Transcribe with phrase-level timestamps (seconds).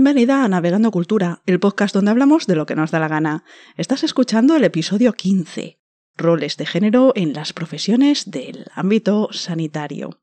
[0.00, 3.44] Bienvenida a Navegando Cultura, el podcast donde hablamos de lo que nos da la gana.
[3.76, 5.78] Estás escuchando el episodio 15,
[6.16, 10.22] roles de género en las profesiones del ámbito sanitario.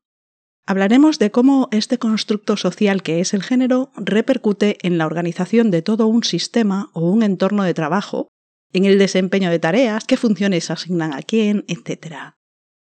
[0.66, 5.80] Hablaremos de cómo este constructo social que es el género repercute en la organización de
[5.80, 8.26] todo un sistema o un entorno de trabajo,
[8.72, 12.34] en el desempeño de tareas, qué funciones asignan a quién, etc.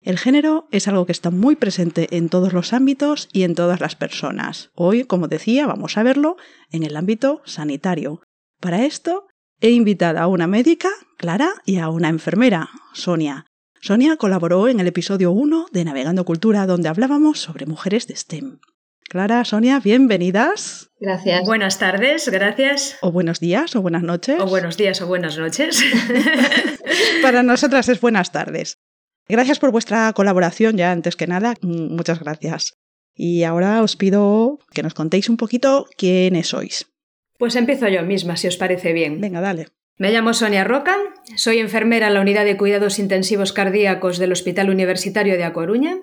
[0.00, 3.80] El género es algo que está muy presente en todos los ámbitos y en todas
[3.80, 4.70] las personas.
[4.74, 6.36] Hoy, como decía, vamos a verlo
[6.70, 8.22] en el ámbito sanitario.
[8.60, 9.26] Para esto,
[9.60, 13.46] he invitado a una médica, Clara, y a una enfermera, Sonia.
[13.80, 18.58] Sonia colaboró en el episodio 1 de Navegando Cultura, donde hablábamos sobre mujeres de STEM.
[19.08, 20.90] Clara, Sonia, bienvenidas.
[21.00, 21.44] Gracias.
[21.44, 22.98] Buenas tardes, gracias.
[23.00, 24.40] O buenos días, o buenas noches.
[24.40, 25.82] O buenos días, o buenas noches.
[27.22, 28.78] Para nosotras es buenas tardes.
[29.28, 32.78] Gracias por vuestra colaboración, ya antes que nada, mm, muchas gracias.
[33.14, 36.90] Y ahora os pido que nos contéis un poquito quiénes sois.
[37.38, 39.20] Pues empiezo yo misma, si os parece bien.
[39.20, 39.66] Venga, dale.
[39.98, 40.96] Me llamo Sonia Roca,
[41.36, 45.98] soy enfermera en la unidad de cuidados intensivos cardíacos del Hospital Universitario de A Coruña.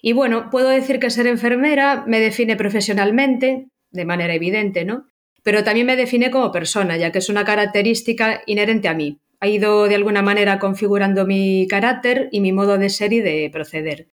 [0.00, 5.06] Y bueno, puedo decir que ser enfermera me define profesionalmente, de manera evidente, ¿no?
[5.42, 9.48] Pero también me define como persona, ya que es una característica inherente a mí, ha
[9.48, 14.10] ido de alguna manera configurando mi carácter y mi modo de ser y de proceder.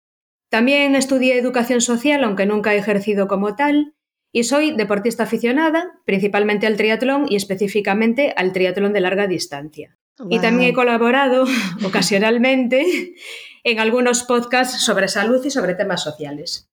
[0.50, 3.96] También estudié educación social, aunque nunca he ejercido como tal,
[4.32, 9.98] y soy deportista aficionada, principalmente al triatlón y específicamente al triatlón de larga distancia.
[10.30, 11.46] Y también he colaborado
[11.86, 13.16] ocasionalmente
[13.64, 16.70] en algunos podcasts sobre salud y sobre temas sociales.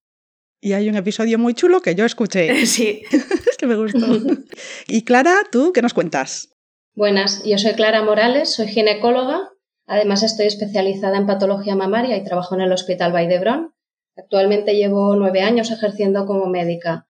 [0.61, 2.65] Y hay un episodio muy chulo que yo escuché.
[2.65, 3.03] Sí.
[3.11, 4.19] es que me gustó.
[4.87, 6.54] y Clara, ¿tú qué nos cuentas?
[6.97, 9.51] Buenas, yo soy Clara Morales, soy ginecóloga,
[9.85, 13.73] además estoy especializada en patología mamaria y trabajo en el Hospital Valdebrón.
[14.15, 17.09] Actualmente llevo nueve años ejerciendo como médica.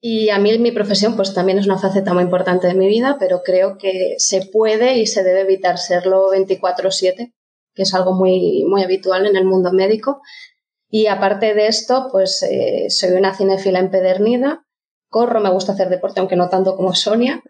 [0.00, 3.18] Y a mí mi profesión pues también es una faceta muy importante de mi vida,
[3.20, 7.34] pero creo que se puede y se debe evitar serlo 24/7,
[7.74, 10.22] que es algo muy, muy habitual en el mundo médico.
[10.88, 14.64] Y aparte de esto, pues eh, soy una cinéfila empedernida,
[15.10, 17.42] corro, me gusta hacer deporte, aunque no tanto como Sonia.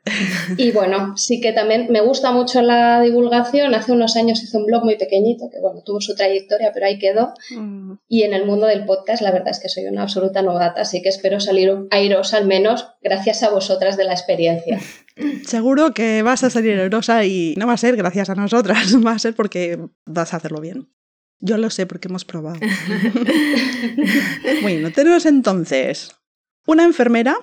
[0.57, 3.75] Y bueno, sí que también me gusta mucho la divulgación.
[3.75, 6.99] Hace unos años hice un blog muy pequeñito, que bueno, tuvo su trayectoria, pero ahí
[6.99, 7.35] quedó.
[7.55, 7.93] Mm.
[8.09, 11.03] Y en el mundo del podcast, la verdad es que soy una absoluta novata, así
[11.03, 14.81] que espero salir airosa al menos gracias a vosotras de la experiencia.
[15.45, 19.13] Seguro que vas a salir airosa y no va a ser gracias a nosotras, va
[19.13, 20.89] a ser porque vas a hacerlo bien.
[21.43, 22.61] Yo lo sé porque hemos probado.
[24.63, 26.20] bueno, tenemos entonces
[26.67, 27.37] una enfermera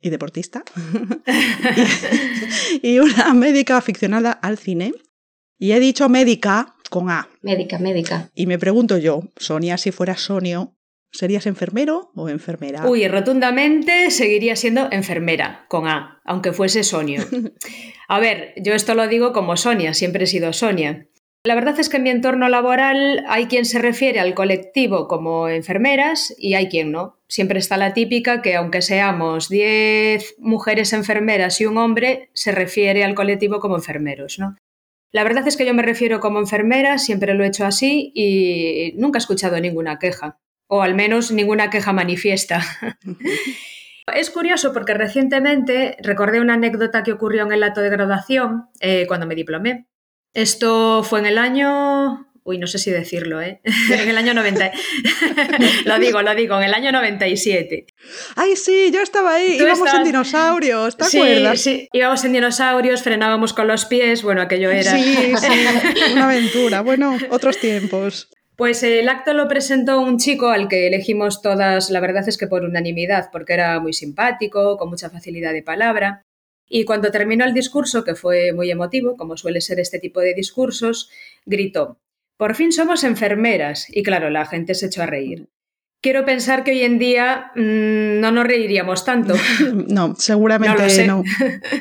[0.00, 0.64] y deportista
[2.82, 4.92] y, una médica aficionada al cine.
[5.58, 7.28] Y he dicho médica con A.
[7.40, 8.30] Médica, médica.
[8.34, 10.76] Y me pregunto yo, Sonia, si fuera Sonio,
[11.10, 12.86] ¿serías enfermero o enfermera?
[12.86, 17.22] Uy, rotundamente seguiría siendo enfermera con A, aunque fuese Sonio.
[18.08, 21.08] A ver, yo esto lo digo como Sonia, siempre he sido Sonia.
[21.46, 25.50] La verdad es que en mi entorno laboral hay quien se refiere al colectivo como
[25.50, 27.18] enfermeras y hay quien no.
[27.28, 33.04] Siempre está la típica que aunque seamos 10 mujeres enfermeras y un hombre, se refiere
[33.04, 34.38] al colectivo como enfermeros.
[35.12, 38.94] La verdad es que yo me refiero como enfermera, siempre lo he hecho así y
[38.96, 42.62] nunca he escuchado ninguna queja, o al menos ninguna queja manifiesta.
[44.14, 49.06] Es curioso porque recientemente recordé una anécdota que ocurrió en el acto de graduación eh,
[49.08, 49.86] cuando me diplomé.
[50.34, 53.62] Esto fue en el año Uy, no sé si decirlo, ¿eh?
[53.90, 54.70] en el año 90.
[55.86, 57.86] lo digo, lo digo, en el año 97.
[58.36, 59.56] Ay, sí, yo estaba ahí.
[59.58, 61.60] Íbamos en dinosaurios, ¿te acuerdas?
[61.62, 64.22] Sí, íbamos en dinosaurios, frenábamos con los pies.
[64.22, 64.92] Bueno, aquello era.
[64.92, 65.46] Sí, sí,
[66.12, 66.82] una aventura.
[66.82, 68.28] Bueno, otros tiempos.
[68.56, 72.46] Pues el acto lo presentó un chico al que elegimos todas, la verdad es que
[72.46, 76.24] por unanimidad, porque era muy simpático, con mucha facilidad de palabra.
[76.68, 80.34] Y cuando terminó el discurso, que fue muy emotivo, como suele ser este tipo de
[80.34, 81.10] discursos,
[81.44, 81.98] gritó,
[82.36, 83.86] por fin somos enfermeras.
[83.88, 85.48] Y claro, la gente se echó a reír.
[86.02, 89.34] Quiero pensar que hoy en día mm, no nos reiríamos tanto.
[89.88, 91.22] No, seguramente no.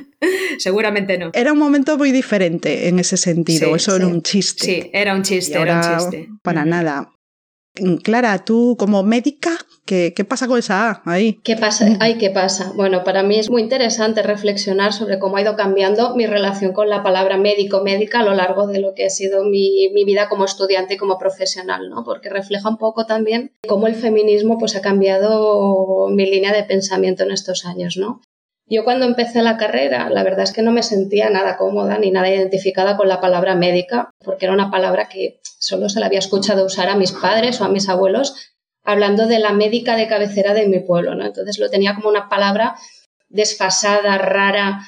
[0.58, 1.32] seguramente no.
[1.34, 3.76] Era un momento muy diferente en ese sentido.
[3.76, 4.66] Eso era un chiste.
[4.66, 6.30] Sí, era un chiste, era un chiste.
[6.42, 7.12] Para nada.
[8.04, 11.40] Clara, tú como médica, ¿qué, ¿qué, pasa con esa A ahí?
[11.44, 11.86] ¿Qué pasa?
[12.00, 12.72] Ay, ¿qué pasa?
[12.76, 16.90] Bueno, para mí es muy interesante reflexionar sobre cómo ha ido cambiando mi relación con
[16.90, 20.46] la palabra médico-médica a lo largo de lo que ha sido mi, mi, vida como
[20.46, 22.04] estudiante y como profesional, ¿no?
[22.04, 27.24] Porque refleja un poco también cómo el feminismo pues, ha cambiado mi línea de pensamiento
[27.24, 28.22] en estos años, ¿no?
[28.66, 32.12] Yo cuando empecé la carrera, la verdad es que no me sentía nada cómoda ni
[32.12, 36.20] nada identificada con la palabra médica, porque era una palabra que solo se la había
[36.20, 38.53] escuchado usar a mis padres o a mis abuelos
[38.84, 41.26] hablando de la médica de cabecera de mi pueblo, ¿no?
[41.26, 42.76] Entonces lo tenía como una palabra
[43.30, 44.82] desfasada, rara,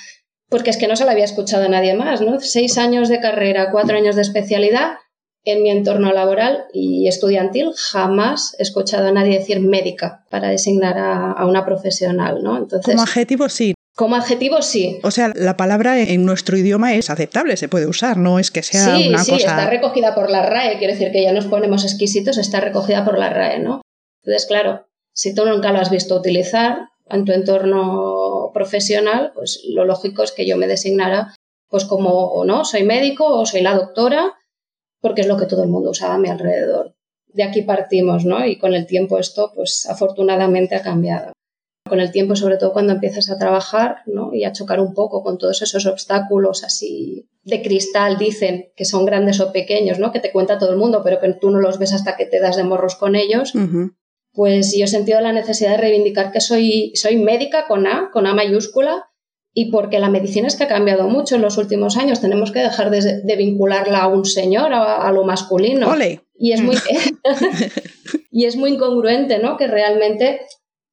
[0.49, 2.39] porque es que no se la había escuchado a nadie más, ¿no?
[2.39, 4.97] Seis años de carrera, cuatro años de especialidad
[5.45, 10.97] en mi entorno laboral y estudiantil jamás he escuchado a nadie decir médica para designar
[10.97, 12.57] a, una profesional, ¿no?
[12.57, 13.73] Entonces, como adjetivo sí.
[13.95, 14.99] Como adjetivo sí.
[15.03, 18.61] O sea, la palabra en nuestro idioma es aceptable, se puede usar, no es que
[18.61, 21.85] sea sí, una sí, está recogida por la RAE, quiere decir que ya nos ponemos
[21.85, 23.81] exquisitos, está recogida por la RAE, ¿no?
[24.25, 29.85] Entonces, claro, si tú nunca lo has visto utilizar en tu entorno profesional, pues lo
[29.85, 31.35] lógico es que yo me designara
[31.69, 34.33] pues como, no, soy médico o soy la doctora
[35.01, 36.95] porque es lo que todo el mundo usaba a mi alrededor.
[37.27, 38.45] De aquí partimos, ¿no?
[38.45, 41.33] Y con el tiempo esto, pues afortunadamente ha cambiado.
[41.87, 44.33] Con el tiempo, sobre todo cuando empiezas a trabajar, ¿no?
[44.33, 49.05] Y a chocar un poco con todos esos obstáculos así de cristal, dicen, que son
[49.05, 50.11] grandes o pequeños, ¿no?
[50.11, 52.39] Que te cuenta todo el mundo, pero que tú no los ves hasta que te
[52.39, 53.53] das de morros con ellos.
[54.35, 58.27] Pues yo he sentido la necesidad de reivindicar que soy, soy médica con A, con
[58.27, 59.09] A mayúscula,
[59.57, 62.19] y porque la medicina es que ha cambiado mucho en los últimos años.
[62.19, 65.87] Tenemos que dejar de, vincularla a un señor, a, lo masculino.
[66.37, 66.75] Y es muy
[68.31, 69.55] y es muy incongruente, ¿no?
[69.55, 70.41] Que realmente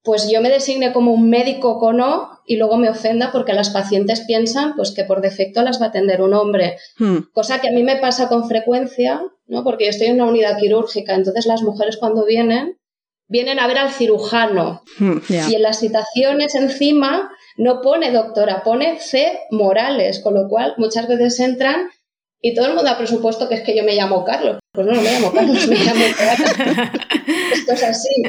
[0.05, 3.71] pues yo me designe como un médico con O y luego me ofenda porque las
[3.71, 6.77] pacientes piensan pues que por defecto las va a atender un hombre.
[6.99, 7.19] Hmm.
[7.33, 9.65] Cosa que a mí me pasa con frecuencia, ¿no?
[9.65, 12.79] Porque yo estoy en una unidad quirúrgica, entonces las mujeres cuando vienen
[13.29, 14.83] vienen a ver al cirujano.
[14.99, 19.41] Hmm, y en las citaciones encima no pone doctora, pone C.
[19.51, 21.89] Morales, con lo cual muchas veces entran
[22.45, 24.59] y todo el mundo ha presupuesto que es que yo me llamo Carlos.
[24.73, 26.51] Pues no, no me llamo Carlos, me llamo Carlos.
[27.55, 28.23] Esto es así.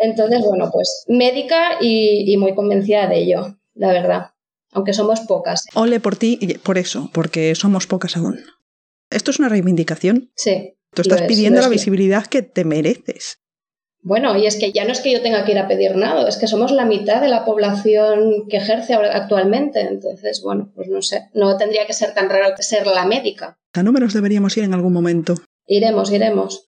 [0.00, 4.30] Entonces, bueno, pues médica y, muy convencida de ello, la verdad.
[4.72, 5.66] Aunque somos pocas.
[5.74, 8.40] Ole por ti y por eso, porque somos pocas aún.
[9.10, 10.32] ¿Esto es una reivindicación?
[10.34, 10.76] Sí.
[10.94, 13.40] Tú estás pidiendo la visibilidad que te mereces.
[14.04, 16.28] Bueno, y es que ya no es que yo tenga que ir a pedir nada,
[16.28, 19.80] es que somos la mitad de la población que ejerce actualmente.
[19.80, 23.56] Entonces, bueno, pues no sé, no tendría que ser tan raro ser la médica.
[23.72, 25.36] ¿A números deberíamos ir en algún momento?
[25.66, 26.68] Iremos, iremos.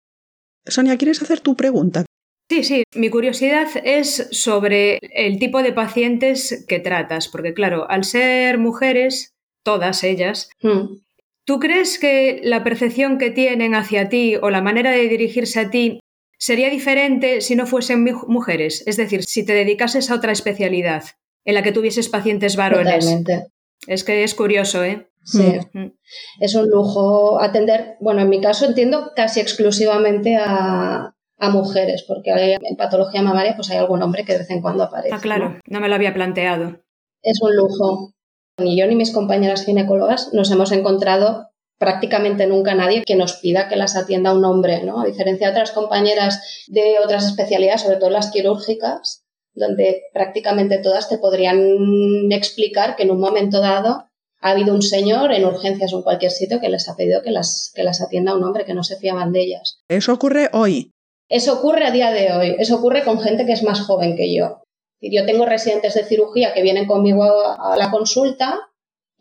[0.66, 2.04] Sonia, ¿quieres hacer tu pregunta?
[2.50, 8.04] Sí, sí, mi curiosidad es sobre el tipo de pacientes que tratas, porque claro, al
[8.04, 9.32] ser mujeres,
[9.64, 10.98] todas ellas, hmm.
[11.46, 15.70] ¿tú crees que la percepción que tienen hacia ti o la manera de dirigirse a
[15.70, 16.01] ti
[16.42, 21.04] sería diferente si no fuesen mujeres, es decir, si te dedicases a otra especialidad
[21.44, 23.04] en la que tuvieses pacientes varones.
[23.04, 23.52] Totalmente.
[23.86, 25.08] Es que es curioso, ¿eh?
[25.22, 25.92] Sí, mm.
[26.40, 31.14] es un lujo atender, bueno, en mi caso entiendo casi exclusivamente a,
[31.52, 32.30] mujeres, porque
[32.60, 35.14] en patología mamaria pues hay algún hombre que de vez en cuando aparece.
[35.14, 36.80] Ah, claro, no me lo había planteado.
[37.20, 38.14] Es un lujo.
[38.58, 41.51] Ni yo ni mis compañeras ginecólogas nos hemos encontrado
[41.82, 45.00] prácticamente nunca nadie que nos pida que las atienda un hombre, ¿no?
[45.00, 51.08] A diferencia de otras compañeras de otras especialidades, sobre todo las quirúrgicas, donde prácticamente todas
[51.08, 54.04] te podrían explicar que en un momento dado
[54.40, 57.32] ha habido un señor en urgencias o en cualquier sitio que les ha pedido que
[57.32, 59.80] las, que las atienda un hombre, que no se fiaban de ellas.
[59.88, 60.92] Eso ocurre hoy.
[61.28, 62.54] Eso ocurre a día de hoy.
[62.60, 64.62] Eso ocurre con gente que es más joven que yo.
[65.00, 68.68] Yo tengo residentes de cirugía que vienen conmigo a la consulta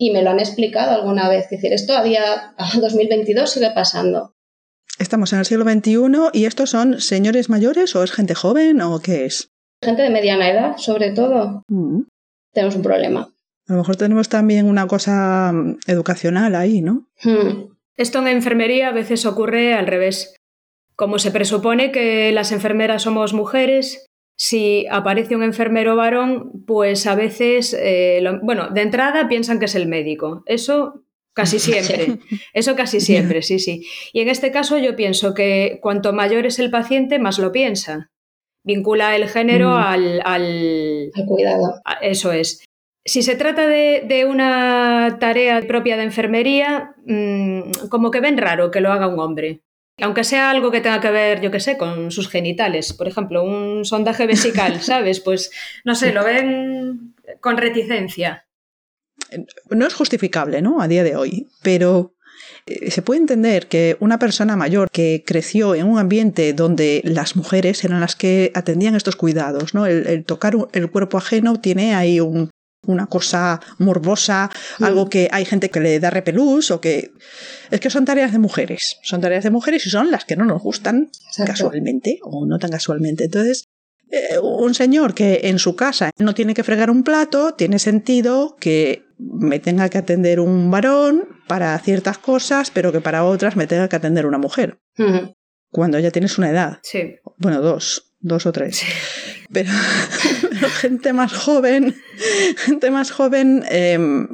[0.01, 1.43] y me lo han explicado alguna vez.
[1.45, 4.33] Es decir, esto a día 2022 sigue pasando.
[4.97, 8.99] Estamos en el siglo XXI y estos son señores mayores o es gente joven o
[8.99, 9.51] qué es?
[9.83, 11.61] Gente de mediana edad, sobre todo.
[11.67, 12.01] Mm.
[12.51, 13.29] Tenemos un problema.
[13.67, 17.07] A lo mejor tenemos también una cosa mm, educacional ahí, ¿no?
[17.23, 17.69] Hmm.
[17.95, 20.35] Esto en enfermería a veces ocurre al revés.
[20.95, 24.07] Como se presupone que las enfermeras somos mujeres,
[24.43, 29.75] si aparece un enfermero varón, pues a veces, eh, bueno, de entrada piensan que es
[29.75, 30.41] el médico.
[30.47, 31.03] Eso
[31.35, 32.17] casi siempre.
[32.51, 33.85] Eso casi siempre, sí, sí.
[34.13, 38.09] Y en este caso yo pienso que cuanto mayor es el paciente, más lo piensa.
[38.63, 39.83] Vincula el género mm.
[39.83, 41.75] al, al, cuidado.
[42.01, 42.65] eso es.
[43.05, 48.81] Si se trata de, una tarea propia de enfermería, mm, como que ven raro que
[48.81, 49.61] lo haga un hombre
[49.99, 53.43] aunque sea algo que tenga que ver, yo qué sé, con sus genitales, por ejemplo,
[53.43, 55.19] un sondaje vesical, ¿sabes?
[55.19, 55.51] Pues
[55.83, 58.47] no sé, lo ven con reticencia.
[59.69, 60.81] No es justificable, ¿no?
[60.81, 62.15] A día de hoy, pero
[62.65, 67.35] eh, se puede entender que una persona mayor que creció en un ambiente donde las
[67.35, 69.85] mujeres eran las que atendían estos cuidados, ¿no?
[69.85, 72.50] el tocar el cuerpo ajeno tiene ahí un,
[72.87, 74.83] una cosa morbosa, mm.
[74.83, 77.11] algo que hay gente que le da repelús o que...
[77.69, 80.45] Es que son tareas de mujeres, son tareas de mujeres y son las que no
[80.45, 81.09] nos gustan
[81.45, 83.25] casualmente o no tan casualmente.
[83.25, 83.65] Entonces,
[84.11, 88.57] eh, un señor que en su casa no tiene que fregar un plato, tiene sentido
[88.59, 93.67] que me tenga que atender un varón para ciertas cosas, pero que para otras me
[93.67, 94.79] tenga que atender una mujer.
[95.69, 96.79] Cuando ya tienes una edad.
[96.83, 97.15] Sí.
[97.37, 98.81] Bueno, dos, dos o tres.
[99.53, 99.71] pero,
[100.79, 101.95] gente más joven,
[102.55, 104.27] gente más joven, em,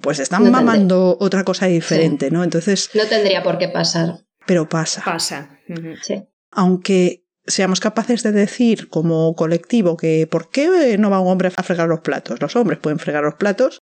[0.00, 2.42] pues están mamando otra cosa diferente, ¿no?
[2.42, 2.90] Entonces.
[2.94, 4.20] No tendría por qué pasar.
[4.46, 5.02] Pero pasa.
[5.04, 5.58] Pasa.
[6.02, 6.24] Sí.
[6.50, 11.62] Aunque seamos capaces de decir como colectivo que ¿por qué no va un hombre a
[11.62, 12.40] fregar los platos?
[12.40, 13.80] Los hombres pueden fregar los platos.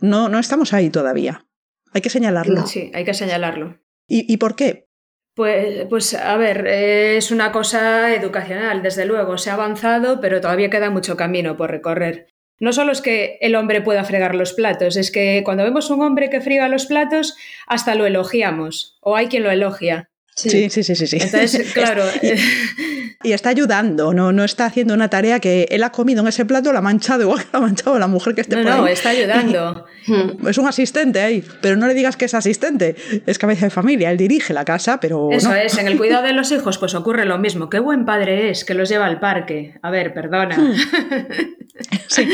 [0.00, 1.46] No, no estamos ahí todavía.
[1.92, 2.66] Hay que señalarlo.
[2.66, 3.78] Sí, hay que señalarlo.
[4.06, 4.85] ¿Y, y por qué?
[5.36, 9.36] Pues, pues a ver, es una cosa educacional, desde luego.
[9.36, 12.28] Se ha avanzado, pero todavía queda mucho camino por recorrer.
[12.58, 16.00] No solo es que el hombre pueda fregar los platos, es que cuando vemos un
[16.00, 20.08] hombre que friga los platos, hasta lo elogiamos, o hay quien lo elogia.
[20.36, 21.06] Sí, sí, sí, sí.
[21.06, 21.16] sí.
[21.18, 22.04] Entonces, claro.
[23.22, 26.44] y está ayudando, no, no está haciendo una tarea que él ha comido en ese
[26.44, 28.70] plato, la ha manchado igual que la ha manchado la mujer que esté no, por
[28.70, 29.86] No, está ayudando.
[30.46, 34.10] es un asistente ahí, pero no le digas que es asistente, es cabeza de familia,
[34.10, 35.30] él dirige la casa, pero.
[35.32, 35.54] Eso no.
[35.54, 37.70] es, en el cuidado de los hijos, pues ocurre lo mismo.
[37.70, 39.78] Qué buen padre es que los lleva al parque.
[39.82, 40.56] A ver, perdona.
[40.56, 40.74] Hmm.
[42.08, 42.26] Sí,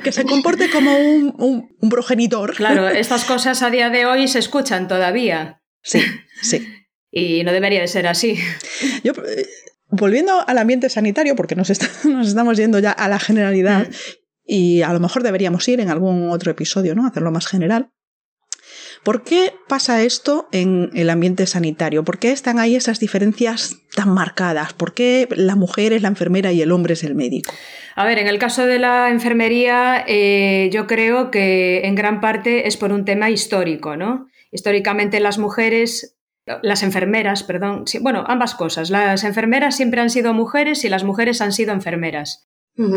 [0.00, 2.54] que se comporte como un, un, un progenitor.
[2.54, 5.60] Claro, estas cosas a día de hoy se escuchan todavía.
[5.82, 6.02] Sí,
[6.42, 6.75] sí.
[7.18, 8.38] Y no debería de ser así.
[9.02, 9.46] Yo, eh,
[9.88, 13.88] volviendo al ambiente sanitario, porque nos, está, nos, estamos yendo ya a la generalidad,
[14.44, 17.06] y a lo mejor deberíamos ir en algún otro episodio, ¿no?
[17.06, 17.90] Hacerlo más general.
[19.02, 22.04] ¿Por qué pasa esto en el ambiente sanitario?
[22.04, 24.74] ¿Por qué están ahí esas diferencias tan marcadas?
[24.74, 27.50] ¿Por qué la mujer es la enfermera y el hombre es el médico?
[27.94, 32.68] A ver, en el caso de la enfermería, eh, yo creo que en gran parte
[32.68, 34.26] es por un tema histórico, ¿no?
[34.50, 36.15] Históricamente las mujeres
[36.62, 38.90] las enfermeras, perdón, bueno, ambas cosas.
[38.90, 42.48] Las enfermeras siempre han sido mujeres y las mujeres han sido enfermeras.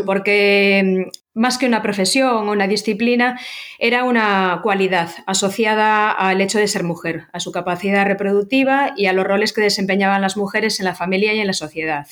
[0.06, 3.40] Porque más que una profesión o una disciplina,
[3.80, 9.14] era una cualidad asociada al hecho de ser mujer, a su capacidad reproductiva y a
[9.14, 12.08] los roles que desempeñaban las mujeres en la familia y en la sociedad.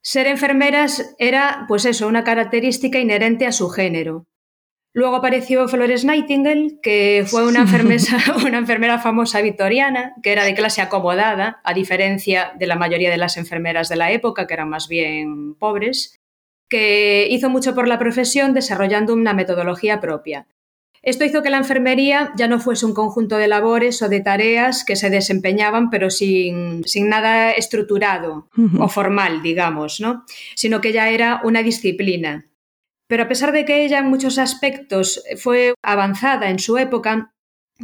[0.00, 4.26] Ser enfermeras era, pues eso, una característica inherente a su género.
[4.94, 7.62] Luego apareció Flores Nightingale, que fue una,
[8.46, 13.16] una, enfermera famosa victoriana, que era de clase acomodada, a diferencia de la mayoría de
[13.16, 16.20] las enfermeras de la época, que eran más bien pobres,
[16.68, 20.46] que hizo mucho por la profesión desarrollando una metodología propia.
[21.02, 24.84] Esto hizo que la enfermería ya no fuese un conjunto de labores o de tareas
[24.84, 28.84] que se desempeñaban, pero sin, sin nada estructurado uh -huh.
[28.84, 30.24] o formal, digamos, ¿no?
[30.54, 32.46] sino que ya era una disciplina.
[33.12, 37.34] Pero a pesar de que ella en muchos aspectos fue avanzada en su época,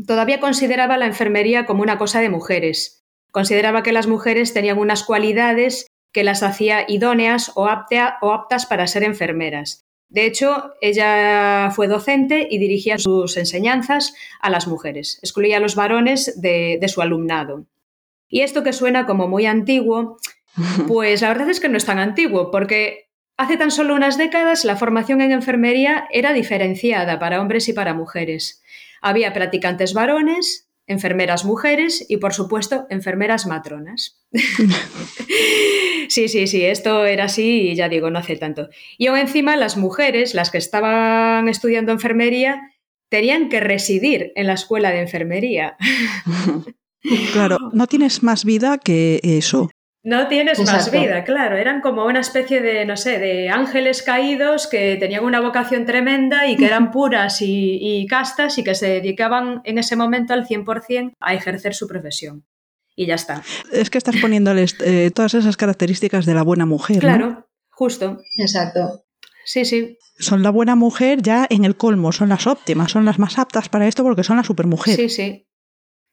[0.07, 3.05] todavía consideraba la enfermería como una cosa de mujeres.
[3.31, 8.65] Consideraba que las mujeres tenían unas cualidades que las hacía idóneas o, aptea, o aptas
[8.65, 9.85] para ser enfermeras.
[10.09, 15.75] De hecho, ella fue docente y dirigía sus enseñanzas a las mujeres, excluía a los
[15.75, 17.67] varones de, de su alumnado.
[18.31, 20.17] Y esto que suena como muy antiguo,
[20.89, 23.08] pues la verdad es que no es tan antiguo, porque
[23.39, 27.95] Hace tan solo unas décadas la formación en enfermería era diferenciada para hombres y para
[27.95, 28.65] mujeres.
[29.01, 34.21] Había practicantes varones, enfermeras mujeres y, por supuesto, enfermeras matronas.
[36.09, 38.71] sí, sí, sí, esto era así y ya digo, no hace tanto.
[38.99, 42.73] Y aún encima las mujeres, las que estaban estudiando enfermería,
[43.09, 45.77] tenían que residir en la escuela de enfermería.
[47.33, 49.71] Claro, no tienes más vida que eso.
[50.05, 50.93] No tienes Exacto.
[50.93, 51.57] más vida, claro.
[51.57, 56.47] Eran como una especie de, no sé, de ángeles caídos que tenían una vocación tremenda
[56.47, 60.47] y que eran puras y, y castas y que se dedicaban en ese momento al
[60.47, 62.45] 100% a ejercer su profesión.
[62.95, 63.43] Y ya está.
[63.73, 66.99] Es que estás poniéndoles eh, todas esas características de la buena mujer.
[66.99, 67.47] Claro, ¿no?
[67.71, 68.19] justo.
[68.39, 69.05] Exacto.
[69.45, 69.97] Sí, sí.
[70.19, 73.69] Son la buena mujer ya en el colmo, son las óptimas, son las más aptas
[73.69, 74.97] para esto porque son la supermujer.
[74.97, 75.47] Sí, sí.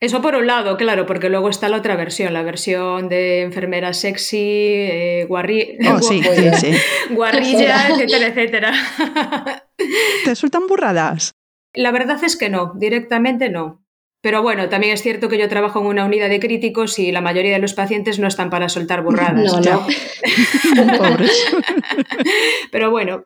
[0.02, 3.94] Eso por un lado, claro, porque luego está la otra versión, la versión de enfermera
[3.94, 6.72] sexy, eh, guarri oh, sí, sí, sí.
[7.12, 8.74] guarrilla, etcétera, etcétera.
[9.78, 11.32] ¿Te resultan burradas?
[11.74, 13.86] La verdad es que no, directamente no.
[14.22, 17.22] Pero bueno, también es cierto que yo trabajo en una unidad de críticos y la
[17.22, 19.36] mayoría de los pacientes no están para soltar burradas.
[19.36, 19.86] No, no.
[20.98, 21.56] Pobres.
[22.72, 23.26] Pero bueno,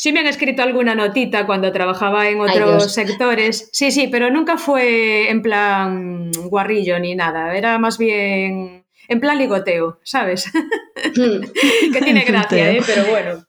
[0.00, 3.68] Sí me han escrito alguna notita cuando trabajaba en otros Ay, sectores.
[3.70, 7.54] Sí, sí, pero nunca fue en plan guarrillo ni nada.
[7.54, 10.50] Era más bien en plan ligoteo, ¿sabes?
[11.04, 12.80] que tiene gracia, ¿eh?
[12.86, 13.30] Pero bueno.
[13.30, 13.44] bueno.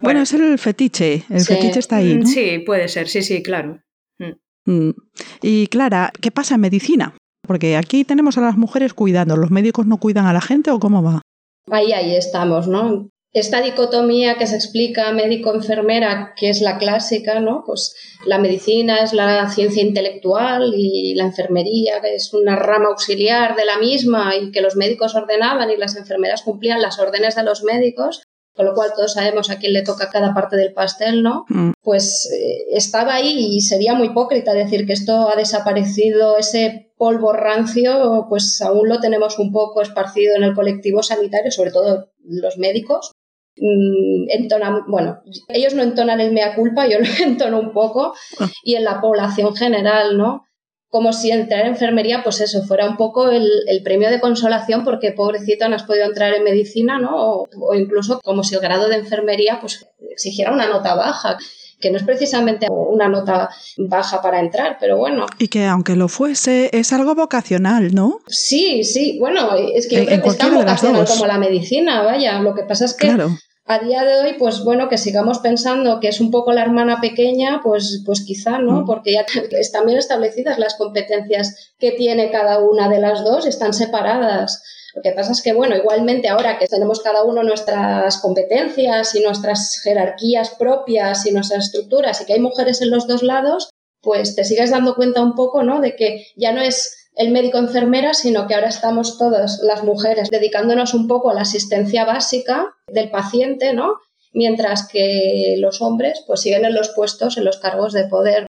[0.00, 1.24] Bueno, es el fetiche.
[1.30, 1.54] El Sí.
[1.54, 2.14] fetiche está ahí.
[2.18, 2.26] ¿no?
[2.26, 3.80] Sí, puede ser, sí, sí, claro.
[4.18, 4.70] Mm.
[4.70, 4.94] Mm.
[5.40, 7.14] Y Clara, ¿qué pasa en medicina?
[7.46, 9.34] Porque aquí tenemos a las mujeres cuidando.
[9.38, 11.22] ¿Los médicos no cuidan a la gente o cómo va?
[11.70, 13.08] Ahí, ahí estamos, ¿no?
[13.36, 17.64] Esta dicotomía que se explica médico-enfermera, que es la clásica, ¿no?
[17.66, 23.66] Pues la medicina es la ciencia intelectual y la enfermería es una rama auxiliar de
[23.66, 27.62] la misma y que los médicos ordenaban y las enfermeras cumplían las órdenes de los
[27.62, 28.22] médicos.
[28.54, 31.44] con lo cual todos sabemos a quién le toca cada parte del pastel, ¿no?
[31.50, 31.72] Mm.
[31.82, 37.34] Pues eh, estaba ahí y sería muy hipócrita decir que esto ha desaparecido, ese polvo
[37.34, 42.56] rancio, pues aún lo tenemos un poco esparcido en el colectivo sanitario, sobre todo los
[42.56, 43.12] médicos.
[43.56, 48.48] Mm, entonan, bueno, ellos no entonan el mea culpa, yo lo entono un poco, ah.
[48.62, 50.46] y en la población general, ¿no?
[50.88, 53.50] como si entrar en enfermería, pues eso, fuera un poco el,
[53.84, 57.10] premio de consolación porque pobrecito no has podido entrar en medicina, ¿no?
[57.14, 61.36] O, incluso como si el grado de enfermería pues exigiera una nota baja
[61.80, 65.26] que no es precisamente una nota baja para entrar, pero bueno.
[65.38, 68.20] Y que aunque lo fuese, es algo vocacional, ¿no?
[68.26, 72.40] Sí, sí, bueno, es que yo creo que es tan vocacional como la medicina, vaya,
[72.40, 73.30] lo que pasa es que claro
[73.66, 77.00] a día de hoy, pues bueno, que sigamos pensando que es un poco la hermana
[77.00, 78.82] pequeña, pues, pues quizá, ¿no?
[78.82, 78.86] Mm.
[78.86, 79.26] Porque ya
[79.58, 84.62] están bien establecidas las competencias que tiene cada una de las dos, están separadas.
[84.96, 89.20] Lo que pasa es que, bueno, igualmente ahora que tenemos cada uno nuestras competencias y
[89.20, 93.68] nuestras jerarquías propias y nuestras estructuras y que hay mujeres en los dos lados,
[94.00, 95.82] pues te sigues dando cuenta un poco, ¿no?
[95.82, 100.30] De que ya no es el médico enfermera, sino que ahora estamos todas las mujeres
[100.30, 103.96] dedicándonos un poco a la asistencia básica del paciente, ¿no?
[104.32, 108.46] Mientras que los hombres pues siguen en los puestos, en los cargos de poder.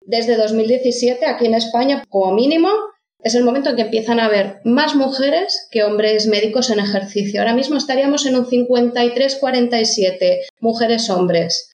[0.00, 2.70] Desde 2017, aquí en España, como mínimo,
[3.22, 7.40] es el momento en que empiezan a haber más mujeres que hombres médicos en ejercicio.
[7.40, 11.72] Ahora mismo estaríamos en un 53-47 mujeres-hombres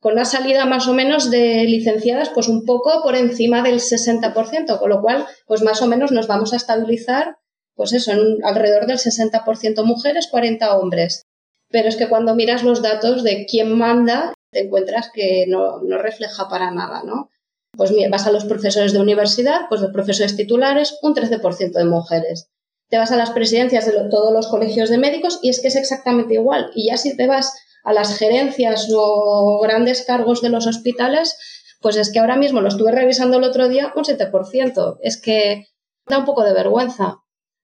[0.00, 4.78] con una salida más o menos de licenciadas pues un poco por encima del 60%,
[4.78, 7.36] con lo cual pues más o menos nos vamos a estabilizar
[7.74, 11.22] pues eso, en alrededor del 60% mujeres, 40 hombres.
[11.70, 15.98] Pero es que cuando miras los datos de quién manda, te encuentras que no, no
[15.98, 17.30] refleja para nada, ¿no?
[17.76, 22.50] Pues vas a los profesores de universidad, pues los profesores titulares, un 13% de mujeres.
[22.88, 25.76] Te vas a las presidencias de todos los colegios de médicos y es que es
[25.76, 26.70] exactamente igual.
[26.74, 27.54] Y ya si te vas
[27.84, 31.36] a las gerencias o grandes cargos de los hospitales,
[31.80, 34.98] pues es que ahora mismo lo estuve revisando el otro día, un 7%.
[35.02, 35.66] Es que
[36.06, 37.20] da un poco de vergüenza.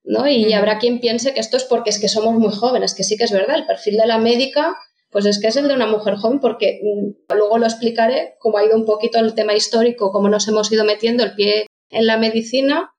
[0.07, 0.29] ¿no?
[0.29, 3.17] Y habrá quien piense que esto es porque es que somos muy jóvenes, que sí
[3.17, 4.77] que es verdad, el perfil de la médica,
[5.11, 8.59] pues es que es el de una mujer joven, porque mm, luego lo explicaré, cómo
[8.59, 12.07] ha ido un poquito el tema histórico, cómo nos hemos ido metiendo el pie en
[12.07, 12.91] la medicina,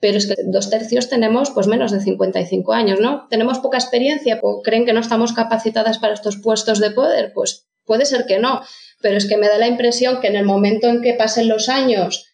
[0.00, 3.26] pero es que dos tercios tenemos pues menos de 55 años, ¿no?
[3.30, 8.04] Tenemos poca experiencia, creen que no estamos capacitadas para estos puestos de poder, pues puede
[8.04, 8.60] ser que no,
[9.00, 11.68] pero es que me da la impresión que en el momento en que pasen los
[11.68, 12.26] años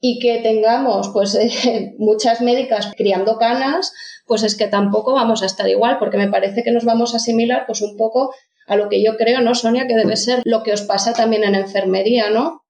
[0.00, 1.38] y que tengamos pues
[1.98, 3.92] muchas médicas criando canas,
[4.26, 7.18] pues es que tampoco vamos a estar igual, porque me parece que nos vamos a
[7.18, 8.32] asimilar pues un poco
[8.70, 9.88] a lo que yo creo, ¿no, Sonia?
[9.88, 12.64] Que debe ser lo que os pasa también en enfermería, ¿no?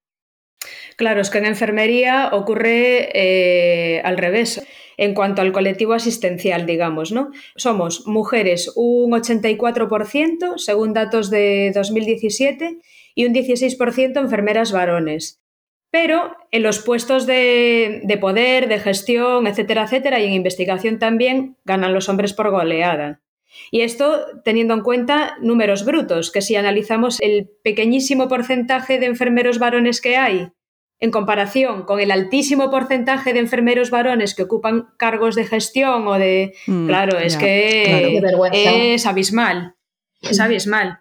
[0.97, 4.67] Claro, es que en enfermería ocurre eh, al revés.
[4.97, 7.31] En cuanto al colectivo asistencial, digamos, ¿no?
[7.55, 12.79] Somos mujeres un 84%, según datos de 2017,
[13.15, 15.43] y un 16% enfermeras varones.
[15.91, 21.57] Pero en los puestos de, de, poder, de gestión, etcétera, etcétera, y en investigación también,
[21.65, 23.21] ganan los hombres por goleada.
[23.71, 29.59] Y esto teniendo en cuenta números brutos, que si analizamos el pequeñísimo porcentaje de enfermeros
[29.59, 30.53] varones que hay
[31.01, 36.19] en comparación con el altísimo porcentaje de enfermeros varones que ocupan cargos de gestión o
[36.19, 36.55] de...
[36.67, 38.21] Mm, claro, es que
[38.95, 39.77] es abismal.
[40.21, 41.01] Es abismal.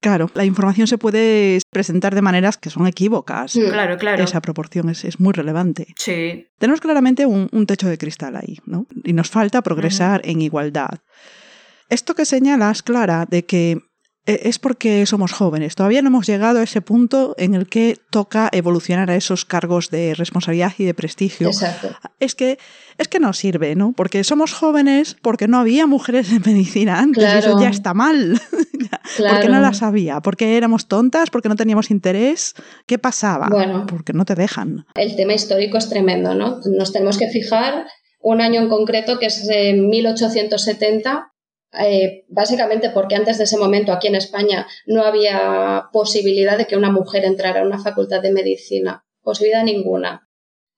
[0.00, 3.56] Claro, la información se puede presentar de maneras que son equívocas.
[3.56, 3.70] Mm.
[3.70, 4.22] Claro, claro.
[4.22, 5.88] Esa proporción es, muy relevante.
[5.96, 6.46] Sí.
[6.58, 8.86] Tenemos claramente un, techo de cristal ahí, ¿no?
[9.04, 10.98] Y nos falta progresar en igualdad.
[11.88, 13.78] Esto que señalas, Clara, de que
[14.28, 15.74] e, es porque somos jóvenes.
[15.74, 19.88] Todavía no hemos llegado a ese punto en el que toca evolucionar a esos cargos
[19.88, 21.48] de responsabilidad y de prestigio.
[21.48, 21.96] Exacto.
[22.20, 22.58] Es que,
[22.98, 23.94] es que no sirve, ¿no?
[23.96, 28.38] Porque somos jóvenes, porque no había mujeres en medicina antes, eso ya está mal.
[29.16, 32.54] Porque no las había, porque éramos tontas, porque no teníamos interés.
[32.86, 33.48] ¿Qué pasaba?
[33.48, 34.84] Bueno, porque no te dejan.
[34.94, 36.60] El tema histórico es tremendo, ¿no?
[36.64, 37.86] Nos tenemos que fijar
[38.20, 41.32] un año en concreto que es de 1870
[41.72, 46.76] eh, básicamente porque antes de ese momento aquí en España no había posibilidad de que
[46.76, 50.28] una mujer entrara a una facultad de medicina, posibilidad ninguna.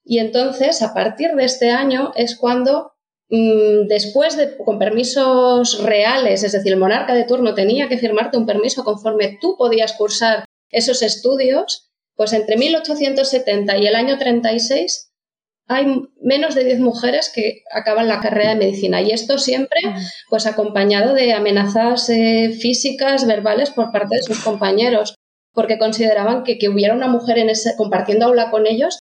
[0.03, 2.93] Y entonces, a partir de este año es cuando,
[3.29, 8.37] mm, después de, con permisos reales, es decir, el monarca de turno tenía que firmarte
[8.37, 15.10] un permiso conforme tú podías cursar esos estudios, pues entre 1870 y el año 36
[15.73, 19.79] hay menos de 10 mujeres que acaban la carrera de medicina y esto siempre
[20.29, 25.15] pues acompañado de amenazas eh, físicas, verbales por parte de sus compañeros,
[25.53, 28.99] porque consideraban que que hubiera una mujer en ese, compartiendo aula con ellos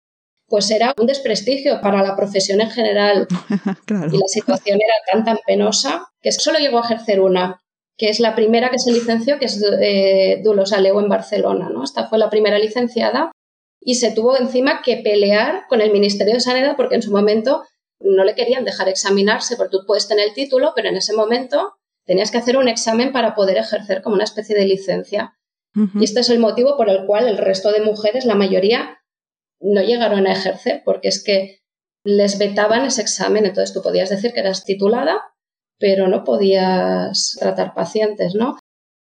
[0.47, 3.28] pues era un desprestigio para la profesión en general.
[4.12, 7.62] Y la situación era tan tan penosa que solo llegó a ejercer una
[7.97, 11.69] que es la primera que se licenció, que es eh, Dulos Aleu en Barcelona.
[11.69, 11.84] ¿no?
[11.84, 13.32] Esta fue la primera licenciada
[13.86, 17.63] y se tuvo encima que pelear con el Ministerio de Sanidad porque en su momento
[18.00, 21.76] no le querían dejar examinarse, porque tú puedes tener el título, pero en ese momento
[22.04, 25.38] tenías que hacer un examen para poder ejercer como una especie de licencia.
[26.00, 28.98] Y este es el motivo por el cual el resto de mujeres, la mayoría,
[29.60, 31.60] no llegaron a ejercer, porque es que
[32.06, 33.45] les vetaban ese examen.
[33.45, 35.21] Entonces tú podías decir que eras titulada,
[35.78, 38.58] pero no podías tratar pacientes, ¿no?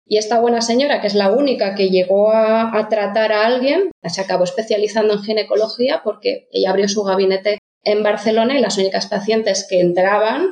[0.06, 4.20] Y esta buena señora, que es la única que llegó a, tratar a alguien, se
[4.20, 9.66] acabó especializando en ginecología porque ella abrió su gabinete en Barcelona y las únicas pacientes
[9.68, 10.46] que entraban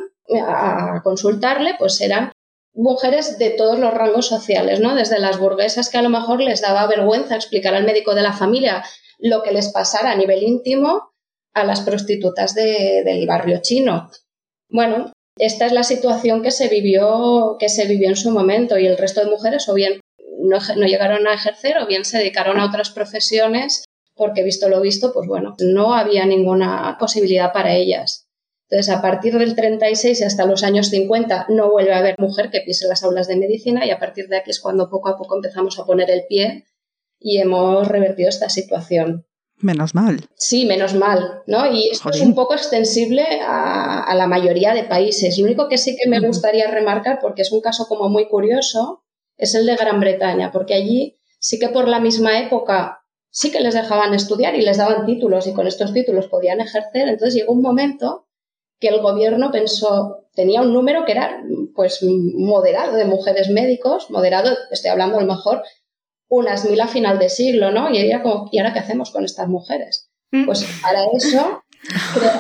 [0.47, 2.33] a consultarle pues eran
[2.75, 4.95] mujeres de todos los rangos sociales, ¿no?
[4.95, 8.33] Desde las burguesas que a lo mejor les daba vergüenza explicar al médico de la
[8.33, 8.83] familia
[9.19, 11.13] lo que les pasara a nivel íntimo
[11.55, 14.11] a las prostitutas del barrio chino.
[14.71, 18.87] Bueno, esta es la situación que se vivió, que se vivió en su momento y
[18.87, 20.01] el resto de mujeres o bien
[20.41, 24.81] no, no llegaron a ejercer o bien se dedicaron a otras profesiones porque visto lo
[24.81, 28.27] visto, pues bueno, no había ninguna posibilidad para ellas.
[28.69, 32.51] Entonces, a partir del 36 y hasta los años 50 no vuelve a haber mujer
[32.51, 35.19] que pise las aulas de medicina y a partir de aquí es cuando poco a
[35.19, 36.65] poco empezamos a poner el pie
[37.21, 39.27] y hemos revertido esta situación.
[39.63, 40.29] Menos mal.
[40.37, 41.73] Sí, menos mal, ¿no?
[41.73, 45.39] Y esto es un poco extensible a, a, la mayoría de países.
[45.39, 49.05] Lo único que sí que me gustaría remarcar, porque es un caso como muy curioso,
[49.37, 53.61] es el de Gran Bretaña, porque allí sí que por la misma época sí que
[53.61, 57.09] les dejaban estudiar y les daban títulos y con estos títulos podían ejercer.
[57.09, 58.27] Entonces llegó un momento
[58.79, 61.43] que el gobierno pensó, tenía un número que era
[61.75, 65.63] pues moderado de mujeres médicos, moderado, estoy hablando a lo mejor
[66.35, 67.91] unas mil a final de siglo, ¿no?
[67.91, 70.09] Y era como, ¿y ahora qué hacemos con estas mujeres?
[70.31, 70.47] Mm.
[70.47, 71.63] Pues para eso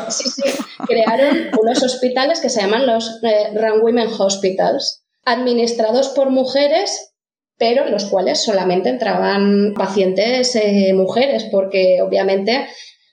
[0.08, 0.42] sí, sí,
[0.86, 7.12] crearon unos hospitales que se llaman los eh, Run Women Hospitals, administrados por mujeres
[7.58, 12.66] pero en los cuales solamente entraban pacientes eh, mujeres, porque obviamente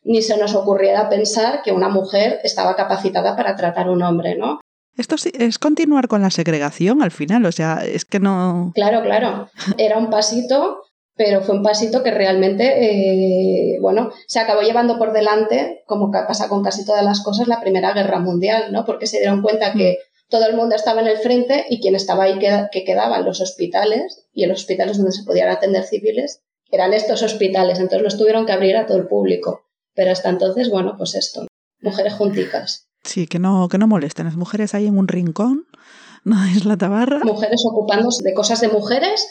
[0.04, 4.36] ni se nos ocurriera pensar que una mujer estaba capacitada para tratar a un hombre,
[4.36, 4.60] ¿no?
[5.00, 8.74] Esto sí, es continuar con la segregación al final, o sea, es que no.
[8.76, 9.50] Claro, claro.
[9.78, 10.82] Era un pasito,
[11.16, 16.50] pero fue un pasito que realmente, eh, bueno, se acabó llevando por delante, como pasa
[16.50, 18.84] con casi todas las cosas, la Primera Guerra Mundial, ¿no?
[18.84, 22.26] Porque se dieron cuenta que todo el mundo estaba en el frente y quien estaba
[22.26, 26.94] ahí que, quedaban los hospitales y en los hospitales donde se podían atender civiles eran
[26.94, 29.62] estos hospitales, entonces los tuvieron que abrir a todo el público.
[29.96, 31.48] Pero hasta entonces, bueno, pues esto,
[31.80, 32.89] mujeres junticas.
[33.04, 35.66] Sí, que no, que no molesten, las mujeres ahí en un rincón,
[36.24, 37.20] no es la tabarra.
[37.24, 39.28] Mujeres ocupándose de cosas de mujeres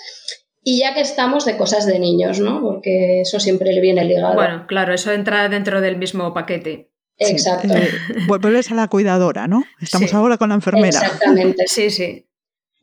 [0.62, 2.60] y ya que estamos de cosas de niños, ¿no?
[2.60, 4.34] Porque eso siempre le viene ligado.
[4.34, 6.90] Bueno, claro, eso entra dentro del mismo paquete.
[7.18, 7.74] Exacto.
[7.74, 7.90] Eh,
[8.28, 9.64] vuelves a la cuidadora, ¿no?
[9.80, 11.00] Estamos ahora con la enfermera.
[11.00, 11.64] Exactamente.
[11.68, 12.24] Sí, sí.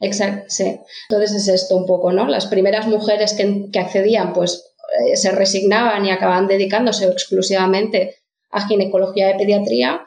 [0.01, 0.79] Exacto, sí.
[1.09, 2.27] Entonces es esto un poco, ¿no?
[2.27, 8.15] Las primeras mujeres que, que accedían, pues eh, se resignaban y acababan dedicándose exclusivamente
[8.51, 10.05] a ginecología de pediatría,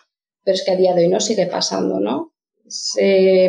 [0.49, 2.33] pero es que a día de hoy no sigue pasando, ¿no?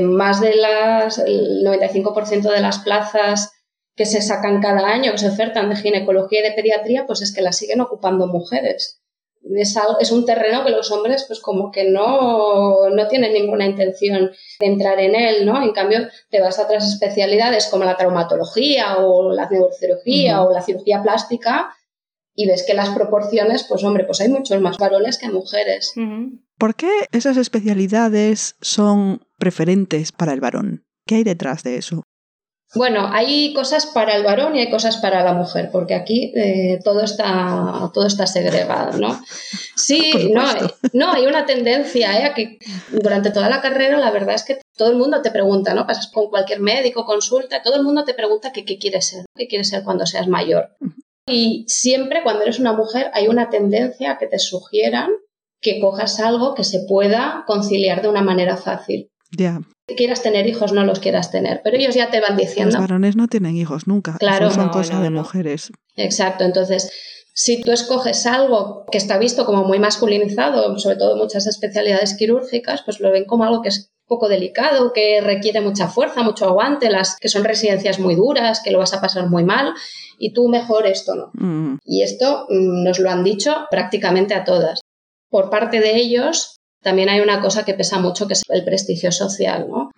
[0.02, 3.54] más de las, el 95% de las plazas
[3.96, 7.34] que se sacan cada año, que se ofertan de ginecología y de pediatría, pues es
[7.34, 9.00] que las siguen ocupando mujeres
[9.56, 14.32] es, es, un terreno que los hombres pues como que no, no tienen ninguna intención
[14.60, 15.62] de entrar en él, ¿no?
[15.62, 20.62] En cambio, te vas a otras especialidades como la traumatología o la neurocirugía o la
[20.62, 21.74] cirugía plástica
[22.36, 25.94] y ves que las proporciones, pues hombre, pues hay muchos más varones que mujeres.
[26.60, 30.84] ¿Por qué esas especialidades son preferentes para el varón?
[31.08, 32.04] ¿Qué hay detrás de eso?
[32.76, 36.80] Bueno, hay cosas para el varón y hay cosas para la mujer, porque aquí eh,
[36.84, 39.20] todo, está, todo está segregado, ¿no?
[39.76, 40.44] Sí, no,
[40.92, 42.34] no, hay una tendencia ¿eh?
[42.36, 42.60] que
[42.92, 45.88] durante toda la carrera la verdad es que todo el mundo te pregunta, ¿no?
[45.88, 49.70] Pasas con cualquier médico, consulta, todo el mundo te pregunta qué quieres ser, qué quieres
[49.70, 50.76] ser cuando seas mayor.
[51.26, 55.10] Y siempre cuando eres una mujer hay una tendencia a que te sugieran
[55.62, 59.10] que cojas algo que se pueda conciliar de una manera fácil.
[59.32, 59.60] Ya
[59.96, 62.72] quieras tener hijos, no los quieras tener, pero ellos ya te van diciendo.
[62.72, 64.18] Los varones no tienen hijos nunca.
[64.20, 64.52] Claro.
[64.52, 65.72] son cosas de mujeres.
[65.96, 66.44] Exacto.
[66.44, 66.92] Entonces,
[67.34, 72.82] si tú escoges algo que está visto como muy masculinizado, sobre todo muchas especialidades quirúrgicas,
[72.84, 76.90] pues lo ven como algo que es poco delicado, que requiere mucha fuerza, mucho aguante,
[76.90, 79.74] las que son residencias muy duras, que lo vas a pasar muy mal,
[80.18, 81.32] y tú mejor esto no.
[81.34, 81.78] Mm.
[81.86, 84.82] Y esto mm, nos lo han dicho prácticamente a todas.
[85.30, 89.12] Por parte de ellos, también hay una cosa que pesa mucho, que es el prestigio
[89.12, 89.92] social, ¿no?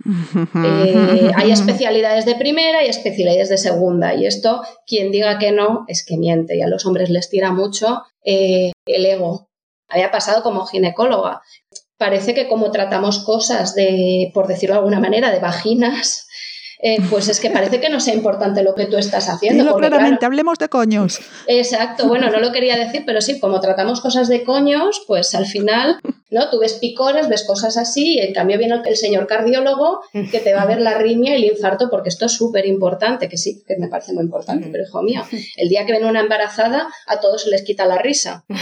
[0.65, 5.86] Eh, hay especialidades de primera y especialidades de segunda, y esto, quien diga que no,
[5.88, 9.48] es que miente, y a los hombres les tira mucho eh, el ego.
[9.89, 11.41] Había pasado como ginecóloga.
[11.98, 16.28] Parece que como tratamos cosas de, por decirlo de alguna manera, de vaginas,
[16.82, 19.63] eh, pues es que parece que no sea importante lo que tú estás haciendo.
[19.63, 21.20] Dilo claramente, hablemos de coños.
[21.48, 25.46] Exacto, bueno, no lo quería decir, pero sí, como tratamos cosas de coños, pues al
[25.46, 26.00] final,
[26.32, 26.50] ¿no?
[26.50, 30.54] Tú ves picores, ves cosas así, y en cambio viene el señor cardiólogo que te
[30.54, 33.63] va a ver la arritmia y el infarto, porque esto es súper importante, que sí,
[33.67, 35.22] que me parece muy importante, pero hijo mío,
[35.58, 38.46] el día que ven una embarazada, a todos se les quita la risa.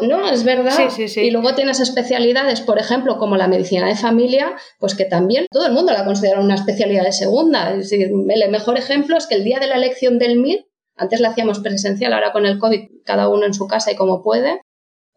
[0.00, 0.72] No, es verdad.
[1.16, 5.66] Y luego tienes especialidades, por ejemplo, como la medicina de familia, pues que también todo
[5.66, 7.72] el mundo la considera una especialidad de segunda.
[7.72, 11.20] Es decir, el mejor ejemplo es que el día de la elección del MIR, antes
[11.20, 14.60] la hacíamos presencial, ahora con el COVID, cada uno en su casa y como puede,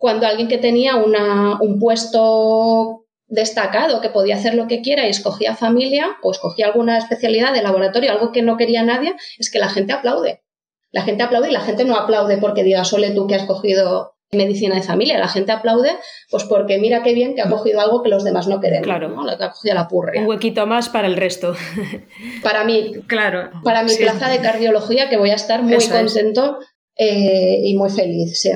[0.03, 5.09] cuando alguien que tenía una, un puesto destacado, que podía hacer lo que quiera y
[5.09, 9.59] escogía familia o escogía alguna especialidad de laboratorio, algo que no quería nadie, es que
[9.59, 10.43] la gente aplaude.
[10.91, 14.17] La gente aplaude y la gente no aplaude porque diga, sole tú que has cogido
[14.33, 15.17] medicina de familia.
[15.17, 15.91] La gente aplaude,
[16.29, 18.83] pues porque mira qué bien que ha cogido algo que los demás no queremos.
[18.83, 19.07] Claro.
[19.07, 19.25] ¿no?
[19.37, 20.19] Que ha cogido la purria.
[20.19, 21.55] Un huequito más para el resto.
[22.43, 22.91] Para mí.
[23.07, 23.51] Claro.
[23.63, 26.59] Para mi plaza de cardiología, que voy a estar muy contento
[26.97, 28.41] eh, y muy feliz.
[28.41, 28.49] Sí.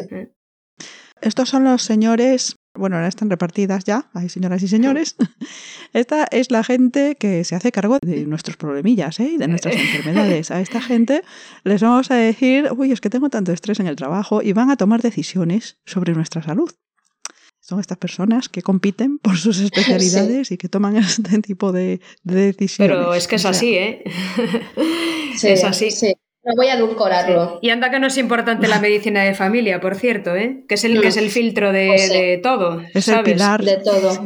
[1.21, 5.15] Estos son los señores bueno, ahora están repartidas ya, hay señoras y señores.
[5.93, 9.32] Esta es la gente que se hace cargo de nuestros problemillas ¿eh?
[9.34, 10.51] y de nuestras enfermedades.
[10.51, 11.23] A esta gente
[11.63, 14.69] les vamos a decir, uy, es que tengo tanto estrés en el trabajo y van
[14.69, 16.71] a tomar decisiones sobre nuestra salud.
[17.60, 22.95] Son estas personas que compiten por sus especialidades y que toman este tipo de, decisiones.
[22.95, 24.03] Pero es que es así, ¿eh?
[25.43, 25.91] es así.
[25.91, 26.13] Sí.
[26.47, 27.60] No voy a edulcorarlo.
[27.62, 30.63] Y anda que no es importante la medicina de familia, por cierto, ¿eh?
[30.65, 32.81] que, es el, que es el filtro de, pues todo.
[32.93, 33.62] Es el pilar.
[33.62, 34.17] De todo.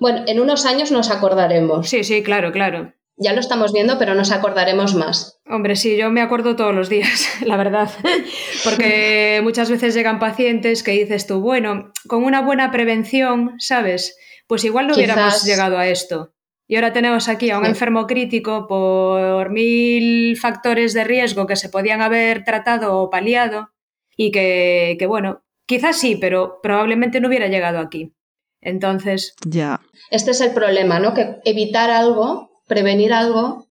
[0.00, 1.88] Bueno, en unos años nos acordaremos.
[1.88, 2.92] Sí, sí, claro, claro.
[3.16, 5.38] Ya lo estamos viendo, pero nos acordaremos más.
[5.48, 7.88] Hombre, sí, yo me acuerdo todos los días, la verdad.
[8.64, 14.18] Porque muchas veces llegan pacientes que dices tú, bueno, con una buena prevención, ¿sabes?
[14.48, 16.32] Pues igual no hubiéramos llegado a esto.
[16.70, 21.68] Y ahora tenemos aquí a un enfermo crítico por mil factores de riesgo que se
[21.68, 23.70] podían haber tratado o paliado
[24.16, 28.14] y que, bueno, quizás sí, pero probablemente no hubiera llegado aquí.
[28.60, 29.34] Entonces.
[29.44, 29.80] Ya.
[30.12, 31.12] Este es el problema, ¿no?
[31.12, 33.66] Que evitar algo, prevenir algo,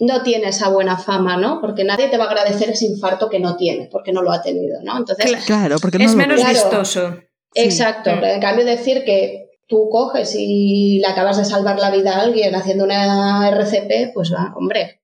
[0.00, 1.60] no tiene esa buena fama, ¿no?
[1.60, 4.40] Porque nadie te va a agradecer ese infarto que no tiene, porque no lo ha
[4.40, 4.96] tenido, ¿no?
[4.96, 5.44] Entonces.
[5.44, 7.18] Claro, porque no es menos vistoso.
[7.52, 8.08] Exacto.
[8.08, 12.54] En cambio, decir que tú coges y le acabas de salvar la vida a alguien
[12.54, 15.02] haciendo una RCP, pues va, hombre,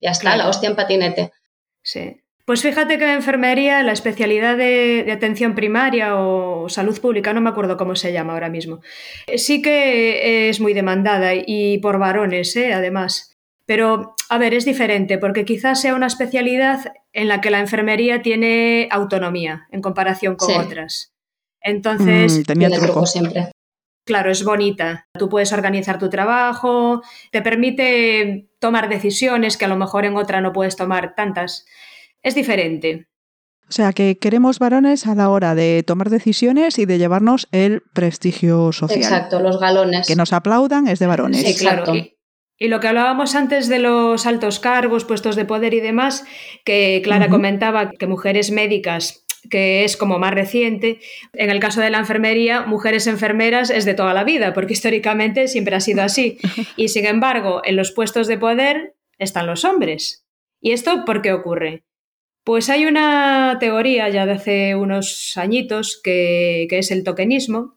[0.00, 1.32] ya está, la hostia en patinete.
[1.82, 2.16] Sí.
[2.46, 7.50] Pues fíjate que en enfermería, la especialidad de, atención primaria o salud pública, no me
[7.50, 8.80] acuerdo cómo se llama ahora mismo,
[9.36, 12.72] sí que es muy demandada y por varones, ¿eh?
[12.72, 13.32] además.
[13.66, 18.22] Pero, a ver, es diferente porque quizás sea una especialidad en la que la enfermería
[18.22, 21.12] tiene autonomía en comparación con otras.
[21.60, 23.50] Entonces, mm, tenía truco siempre
[24.06, 25.08] claro, es bonita.
[25.18, 30.40] Tú puedes organizar tu trabajo, te permite tomar decisiones que a lo mejor en otra
[30.40, 31.66] no puedes tomar tantas.
[32.22, 33.08] Es diferente.
[33.68, 37.82] O sea, que queremos varones a la hora de tomar decisiones y de llevarnos el
[37.92, 38.98] prestigio social.
[38.98, 40.06] Exacto, los galones.
[40.06, 41.42] Que nos aplaudan es de varones.
[41.42, 41.92] Sí, claro.
[42.58, 46.24] Y, lo que hablábamos antes de los altos cargos, puestos de poder y demás,
[46.64, 51.00] que Clara comentaba que mujeres médicas que es como más reciente.
[51.32, 55.48] En el caso de la enfermería, mujeres enfermeras es de toda la vida, porque históricamente
[55.48, 56.38] siempre ha sido así.
[56.76, 60.26] Y sin embargo, en los puestos de poder están los hombres.
[60.60, 61.84] ¿Y esto por qué ocurre?
[62.44, 67.76] Pues hay una teoría ya de hace unos añitos que, que es el tokenismo,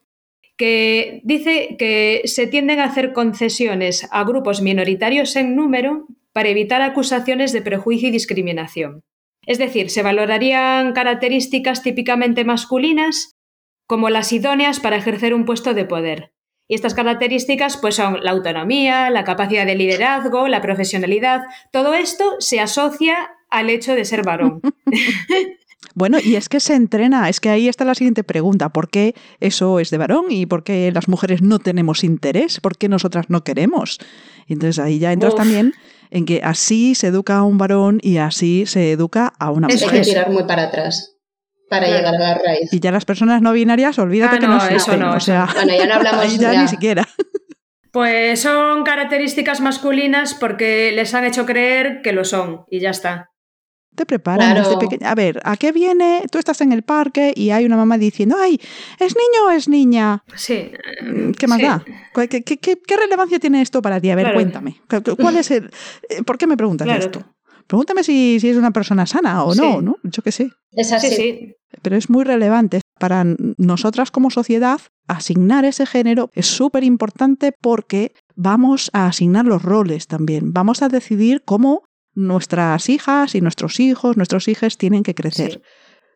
[0.57, 6.81] que dice que se tienden a hacer concesiones a grupos minoritarios en número para evitar
[6.81, 9.03] acusaciones de prejuicio y discriminación.
[9.45, 13.35] Es decir, se valorarían características típicamente masculinas
[13.87, 16.33] como las idóneas para ejercer un puesto de poder.
[16.67, 21.41] Y estas características pues son la autonomía, la capacidad de liderazgo, la profesionalidad.
[21.71, 24.61] Todo esto se asocia al hecho de ser varón.
[25.95, 29.15] Bueno, y es que se entrena, es que ahí está la siguiente pregunta, ¿por qué
[29.39, 32.59] eso es de varón y por qué las mujeres no tenemos interés?
[32.59, 33.97] ¿Por qué nosotras no queremos?
[34.45, 35.73] Y entonces ahí ya entras también
[36.09, 39.89] en que así se educa a un varón y así se educa a una mujer.
[39.91, 41.15] Hay que tirar muy para atrás
[41.69, 42.73] para llegar a la raíz.
[42.73, 45.13] Y ya las personas no binarias, olvídate ah, que no, no eso no.
[45.13, 47.07] O sea, bueno, ya no hablamos ya ni siquiera.
[47.91, 53.29] Pues son características masculinas porque les han hecho creer que lo son y ya está
[53.99, 55.11] te preparan desde pequeña.
[55.11, 56.23] A ver, ¿a qué viene?
[56.31, 58.57] Tú estás en el parque y hay una mamá diciendo, ay,
[58.97, 60.23] ¿es niño o es niña?
[60.35, 60.71] Sí.
[61.01, 61.83] Mm, ¿Qué más da?
[62.15, 64.09] ¿Qué, relevancia tiene esto para ti?
[64.09, 64.77] A ver, cuéntame.
[65.19, 65.69] ¿Cuál es el,
[66.09, 67.25] eh, ¿Por qué me preguntas esto?
[67.67, 69.97] Pregúntame si, es una persona sana o no, ¿no?
[70.03, 70.49] Yo qué sé.
[70.71, 71.09] Es así.
[71.09, 72.79] Sí, Pero es muy relevante.
[72.99, 73.25] Para
[73.57, 80.07] nosotras como sociedad, asignar ese género es súper importante porque vamos a asignar los roles
[80.07, 80.53] también.
[80.53, 81.83] Vamos a decidir cómo
[82.13, 85.61] nuestras hijas y nuestros hijos, nuestros hijos tienen que crecer.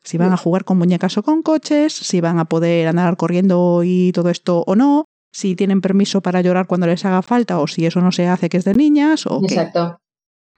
[0.03, 3.81] Si van a jugar con muñecas o con coches, si van a poder andar corriendo
[3.85, 7.67] y todo esto o no, si tienen permiso para llorar cuando les haga falta o
[7.67, 9.97] si eso no se hace que es de niñas o Exacto.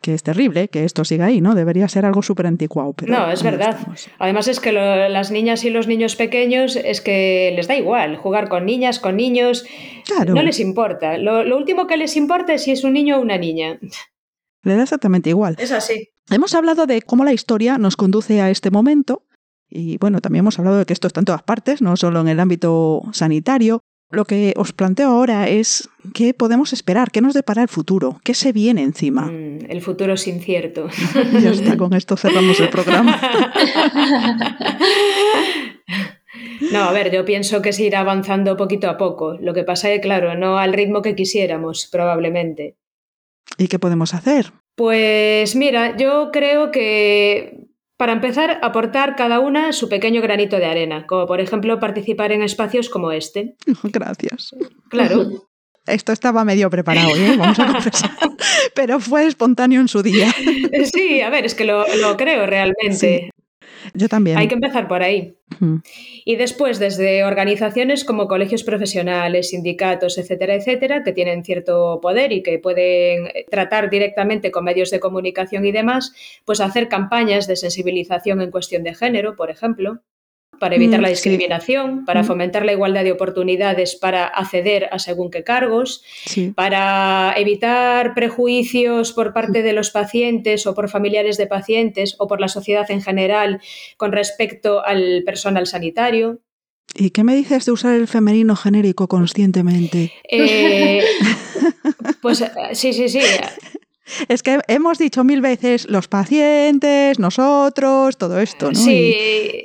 [0.01, 1.55] Que, es terrible que esto siga ahí, ¿no?
[1.55, 2.93] Debería ser algo súper anticuado.
[3.07, 3.77] no, es verdad.
[4.19, 8.47] Además es que las niñas y los niños pequeños es que les da igual jugar
[8.47, 9.65] con niñas, con niños.
[10.05, 10.35] Claro.
[10.35, 11.17] No les importa.
[11.17, 13.79] Lo, lo último que les importa es si es un niño o una niña.
[14.65, 15.55] Le da exactamente igual.
[15.57, 16.09] Es así.
[16.29, 19.23] Hemos hablado de cómo la historia nos conduce a este momento.
[19.69, 22.27] Y bueno, también hemos hablado de que esto está en todas partes, no solo en
[22.27, 27.61] el ámbito sanitario, lo que os planteo ahora es qué podemos esperar, qué nos depara
[27.61, 29.23] el futuro, qué se viene encima.
[29.23, 30.87] Mm, el futuro es incierto.
[31.41, 33.19] ya está, con esto cerramos el programa.
[36.71, 39.37] No, a ver, yo pienso que se irá avanzando poquito a poco.
[39.39, 42.77] Lo que pasa es, claro, no al ritmo que quisiéramos, probablemente.
[43.57, 44.51] ¿Y qué podemos hacer?
[44.75, 47.65] Pues mira, yo creo que
[47.97, 52.43] para empezar, aportar cada una su pequeño granito de arena, como por ejemplo participar en
[52.43, 53.55] espacios como este.
[53.83, 54.55] Gracias.
[54.89, 55.29] Claro.
[55.87, 57.35] Esto estaba medio preparado, ¿eh?
[57.37, 58.09] vamos a confesar.
[58.75, 60.33] Pero fue espontáneo en su día.
[60.91, 61.85] Sí, a ver, es que lo,
[62.17, 63.29] creo realmente.
[63.93, 64.37] Yo también.
[64.37, 65.37] Hay que empezar por ahí.
[66.25, 72.41] Y después, desde organizaciones como colegios profesionales, sindicatos, etcétera, etcétera, que tienen cierto poder y
[72.43, 76.13] que pueden tratar directamente con medios de comunicación y demás,
[76.45, 80.01] pues hacer campañas de sensibilización en cuestión de género, por ejemplo,
[80.59, 82.25] para evitar mm, la discriminación, para mm.
[82.25, 86.03] fomentar la igualdad de oportunidades para acceder a según qué cargos,
[86.55, 92.41] para evitar prejuicios por parte de los pacientes o por familiares de pacientes o por
[92.41, 93.61] la sociedad en general
[93.97, 96.39] con respecto al personal sanitario.
[96.93, 100.13] ¿Y qué me dices de usar el femenino genérico conscientemente?
[100.29, 101.03] Eh,
[102.21, 103.19] pues sí, sí, sí.
[104.27, 108.75] Es que hemos dicho mil veces los pacientes, nosotros, todo esto, ¿no?
[108.75, 109.15] Sí.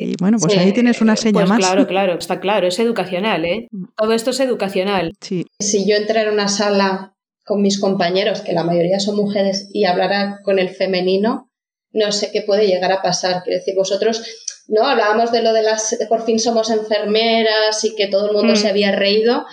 [0.00, 1.59] Y, bueno, pues ahí tienes una seña pues más.
[1.59, 3.68] Claro, claro, está claro, es educacional, ¿eh?
[3.70, 3.85] Mm.
[3.96, 5.12] Todo esto es educacional.
[5.20, 5.46] Sí.
[5.59, 9.85] Si yo entrara en una sala con mis compañeros, que la mayoría son mujeres, y
[9.85, 11.50] hablara con el femenino,
[11.92, 13.42] no sé qué puede llegar a pasar.
[13.42, 14.22] Quiero decir, vosotros,
[14.68, 14.87] ¿no?
[14.87, 18.57] Hablábamos de lo de las, por fin somos enfermeras y que todo el mundo mm.
[18.57, 19.44] se había reído,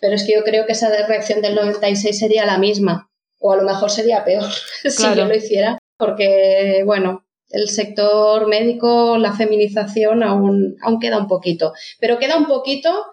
[0.00, 3.11] pero es que yo creo que esa reacción del 96 sería la misma
[3.42, 4.50] o a lo mejor sería peor
[4.84, 11.28] si yo lo hiciera, porque, bueno, el sector médico, la feminización aún, aún queda un
[11.28, 13.04] poquito, pero queda un poquito,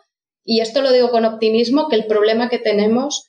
[0.45, 3.27] y esto lo digo con optimismo, que el problema que tenemos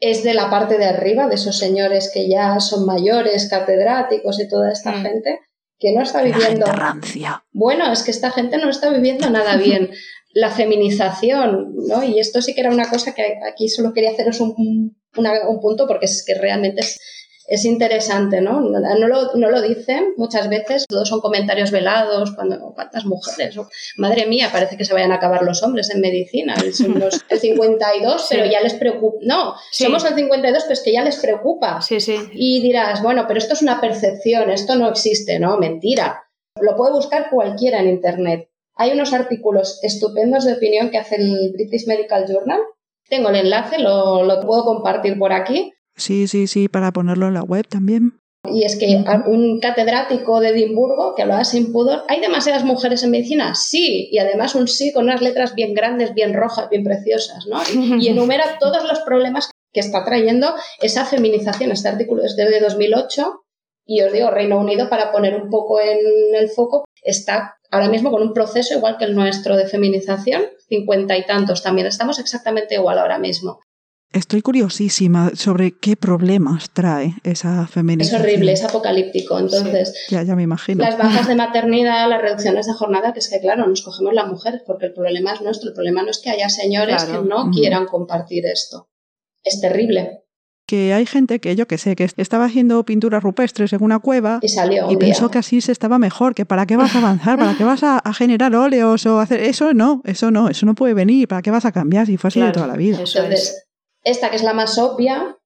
[0.00, 4.48] es de la parte de arriba, de esos señores que ya son mayores, catedráticos y
[4.48, 5.02] toda esta mm.
[5.02, 5.40] gente,
[5.78, 6.66] que no está viviendo.
[7.52, 9.90] Bueno, es que esta gente no está viviendo nada bien.
[10.32, 12.02] La feminización, ¿no?
[12.02, 15.86] Y esto sí que era una cosa que aquí solo quería haceros un, un punto
[15.86, 17.00] porque es que realmente es,
[17.46, 18.60] es interesante, ¿no?
[18.60, 23.56] No, lo, no, lo, dicen muchas veces, todos son comentarios velados, cuando, ¿cuántas mujeres?
[23.96, 28.26] Madre mía, parece que se vayan a acabar los hombres en medicina, somos el 52,
[28.30, 31.82] pero ya les preocupa, no, somos el 52, pero es que ya les preocupa.
[31.82, 32.16] Sí, sí.
[32.32, 35.58] Y dirás, bueno, pero esto es una percepción, esto no existe, ¿no?
[35.58, 36.22] Mentira.
[36.60, 38.48] Lo puede buscar cualquiera en Internet.
[38.76, 42.60] Hay unos artículos estupendos de opinión que hace el British Medical Journal
[43.08, 45.72] tengo el enlace, lo, lo puedo compartir por aquí.
[45.96, 48.18] Sí, sí, sí, para ponerlo en la web también.
[48.52, 53.10] Y es que un catedrático de Edimburgo que hablaba sin pudor, ¿hay demasiadas mujeres en
[53.10, 53.54] medicina?
[53.54, 57.62] Sí, y además un sí con unas letras bien grandes, bien rojas, bien preciosas, ¿no?
[57.98, 61.72] Y, enumera todos los problemas que está trayendo esa feminización.
[61.72, 63.43] Este artículo es de 2008
[63.86, 65.98] y os digo, Reino Unido, para poner un poco en
[66.34, 71.16] el foco, está ahora mismo con un proceso igual que el nuestro de feminización, cincuenta
[71.16, 73.60] y tantos también, estamos exactamente igual ahora mismo.
[74.10, 78.20] Estoy curiosísima sobre qué problemas trae esa feminización.
[78.20, 79.36] Es horrible, es apocalíptico.
[79.40, 80.84] Entonces, ya, ya me imagino.
[80.84, 84.28] Las bajas de maternidad, las reducciones de jornada, que es que, claro, nos cogemos las
[84.28, 85.70] mujeres, porque el problema es nuestro.
[85.70, 88.88] El problema no es que haya señores que no quieran compartir esto.
[89.42, 90.23] Es terrible
[90.66, 94.38] que hay gente que yo que sé, que estaba haciendo pinturas rupestres en una cueva
[94.40, 97.38] y, salió y pensó que así se estaba mejor, que para qué vas a avanzar,
[97.38, 100.94] para qué vas a, generar óleos o hacer eso no, eso no, eso no puede
[100.94, 102.98] venir, para qué vas a cambiar si fue así de toda la vida.
[102.98, 103.66] Entonces,
[104.02, 105.36] esta que es la más obvia,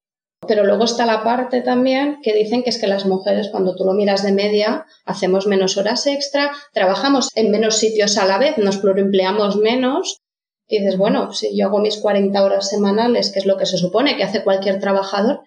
[0.46, 3.84] pero luego está la parte también que dicen que es que las mujeres, cuando tú
[3.84, 8.58] lo miras de media, hacemos menos horas extra, trabajamos en menos sitios a la vez,
[8.58, 10.20] nos pluriempleamos menos
[10.68, 13.78] y dices, bueno, si yo hago mis 40 horas semanales, que es lo que se
[13.78, 15.40] supone que hace cualquier trabajador,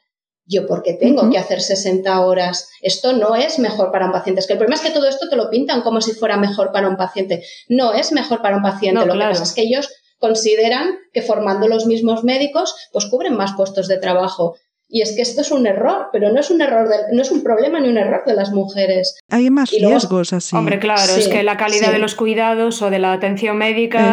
[0.46, 2.70] yo porque tengo que hacer 60 horas.
[2.82, 4.42] Esto no es mejor para un paciente.
[4.42, 6.72] Es que el problema es que todo esto te lo pintan como si fuera mejor
[6.72, 7.46] para un paciente.
[7.70, 9.06] No es mejor para un paciente.
[9.06, 13.54] lo que pasa es que ellos consideran que formando los mismos médicos, pues cubren más
[13.54, 14.56] puestos de trabajo.
[14.94, 17.44] Y es que esto es un error, pero no es un error, no es un
[17.44, 19.18] problema ni un error de las mujeres.
[19.30, 20.54] Hay más riesgos así.
[20.54, 24.12] Hombre, claro, es que la calidad de los cuidados o de la atención médica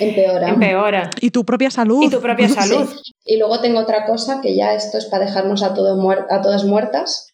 [0.00, 0.48] empeora.
[0.48, 1.10] empeora.
[1.20, 2.02] Y tu propia salud.
[2.02, 2.88] Y tu propia salud.
[3.24, 5.96] Y luego tengo otra cosa que ya esto es para dejarnos a, todo
[6.28, 7.28] a todas muertas,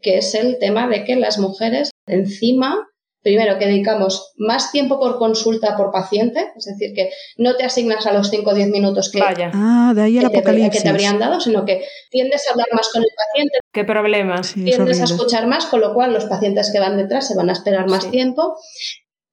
[0.00, 2.86] que es el tema de que las mujeres encima
[3.22, 8.06] primero, que dedicamos más tiempo por consulta por paciente, es decir, que no te asignas
[8.06, 10.88] a los 5 o 10 minutos que, Ah, de ahí el que, te, que, te,
[10.88, 13.58] habrían dado, sino que tiendes a hablar más con el paciente.
[13.72, 14.40] ¿Qué problema?
[14.40, 17.52] tiendes a escuchar más, con lo cual los pacientes que van detrás se van a
[17.52, 18.56] esperar más tiempo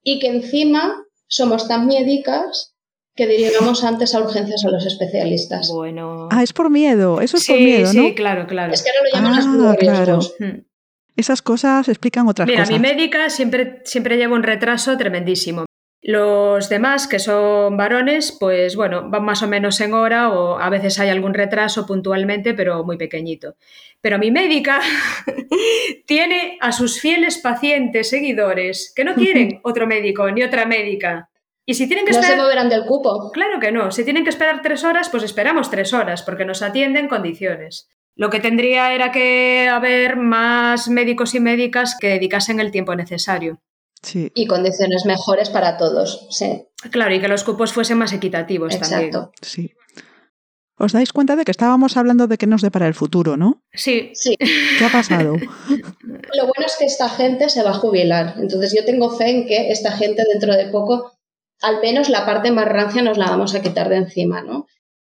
[0.04, 2.76] y que encima somos tan médicas
[3.16, 5.70] que diríamos antes a urgencias a los especialistas.
[5.70, 6.28] Bueno.
[6.32, 8.04] Ah, es por miedo, eso es por miedo, ¿no?
[8.04, 8.74] Sí, claro, claro.
[8.74, 10.20] Es que ahora lo llaman ah, claro.
[10.40, 10.65] Hmm.
[11.16, 12.70] Esas cosas explican otras cosas.
[12.70, 15.66] Mira, mi médica siempre, siempre lleva un retraso tremendísimo.
[16.08, 20.70] Los demás, que son varones, pues bueno, van más o menos en hora o a
[20.70, 23.56] veces hay algún retraso puntualmente, pero muy pequeñito.
[24.02, 24.82] Pero mi médica
[26.06, 31.30] tiene a sus fieles pacientes, seguidores, que no quieren otro médico ni otra médica.
[31.66, 32.38] Y si tienen que no esperar...
[32.38, 33.32] se moverán del cupo.
[33.32, 33.90] Claro que no.
[33.90, 37.90] Si tienen que esperar tres horas, pues esperamos tres horas, porque nos atienden en condiciones.
[38.16, 43.60] Lo que tendría era que haber más médicos y médicas que dedicasen el tiempo necesario.
[44.02, 44.32] Sí.
[44.36, 46.64] Y condiciones mejores para todos, sí.
[46.92, 49.32] Claro, y que los cupos fuesen más equitativos Exacto.
[49.42, 49.72] Sí.
[50.78, 53.64] ¿Os dais cuenta de que estábamos hablando de qué nos depara el futuro, no?
[53.74, 54.12] Sí.
[54.14, 54.36] sí.
[54.38, 55.36] ¿Qué ha pasado?
[56.36, 58.36] Lo bueno es que esta gente se va a jubilar.
[58.38, 61.14] Entonces yo tengo fe en que esta gente dentro de poco,
[61.62, 64.68] al menos la parte más rancia nos la vamos a quitar de encima, ¿no?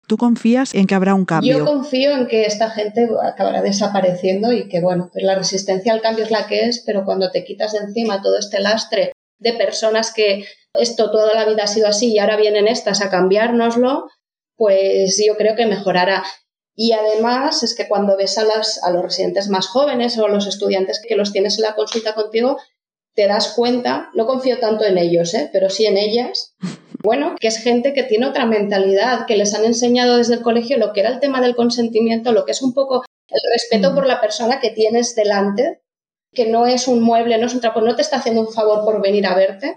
[0.06, 1.58] ¿Tú confías en que habrá un cambio?
[1.58, 6.02] Yo confío en que esta gente acabará desapareciendo y que, bueno, pues la resistencia al
[6.02, 9.52] cambio es la que es, pero cuando te quitas de encima todo este lastre de
[9.54, 10.44] personas que
[10.74, 14.08] esto toda la vida ha sido así y ahora vienen estas a cambiárnoslo,
[14.56, 16.24] pues yo creo que mejorará.
[16.74, 20.46] Y además es que cuando ves a, las, a los residentes más jóvenes o los
[20.46, 22.56] estudiantes que los tienes en la consulta contigo,
[23.14, 25.50] te das cuenta, no confío tanto en ellos, ¿eh?
[25.52, 26.54] pero sí en ellas,
[27.02, 30.78] bueno, que es gente que tiene otra mentalidad, que les han enseñado desde el colegio
[30.78, 33.94] lo que era el tema del consentimiento, lo que es un poco el respeto mm.
[33.94, 35.80] por la persona que tienes delante,
[36.32, 38.84] que no es un mueble, no es un trapo, no te está haciendo un favor
[38.84, 39.74] por venir a verte.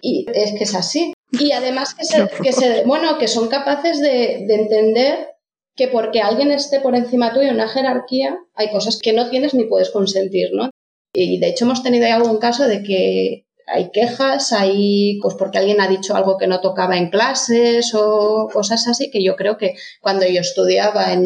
[0.00, 1.12] Y es que es así.
[1.32, 5.28] Y además que, se, que, se, bueno, que son capaces de, de entender
[5.76, 9.54] que porque alguien esté por encima tuyo en una jerarquía, hay cosas que no tienes
[9.54, 10.70] ni puedes consentir, ¿no?
[11.14, 15.80] Y de hecho hemos tenido algún caso de que hay quejas, hay pues porque alguien
[15.80, 19.74] ha dicho algo que no tocaba en clases o cosas así, que yo creo que
[20.00, 21.22] cuando yo estudiaba en,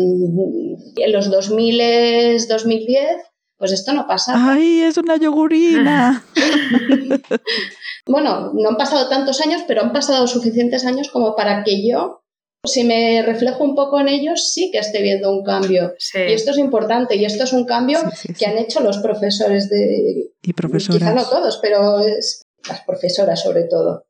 [0.97, 3.07] en los 2000, 2010,
[3.57, 4.35] pues esto no pasa.
[4.37, 6.25] ¡Ay, es una yogurina!
[8.07, 12.22] bueno, no han pasado tantos años, pero han pasado suficientes años como para que yo
[12.65, 15.95] si me reflejo un poco en ellos, sí que estoy viendo un cambio.
[16.15, 17.17] Y esto es importante.
[17.17, 17.99] Y esto es un cambio
[18.39, 20.31] que han hecho los profesores de...
[20.43, 21.01] Y profesoras.
[21.01, 24.07] Quizá no todos, pero es las profesoras sobre todo.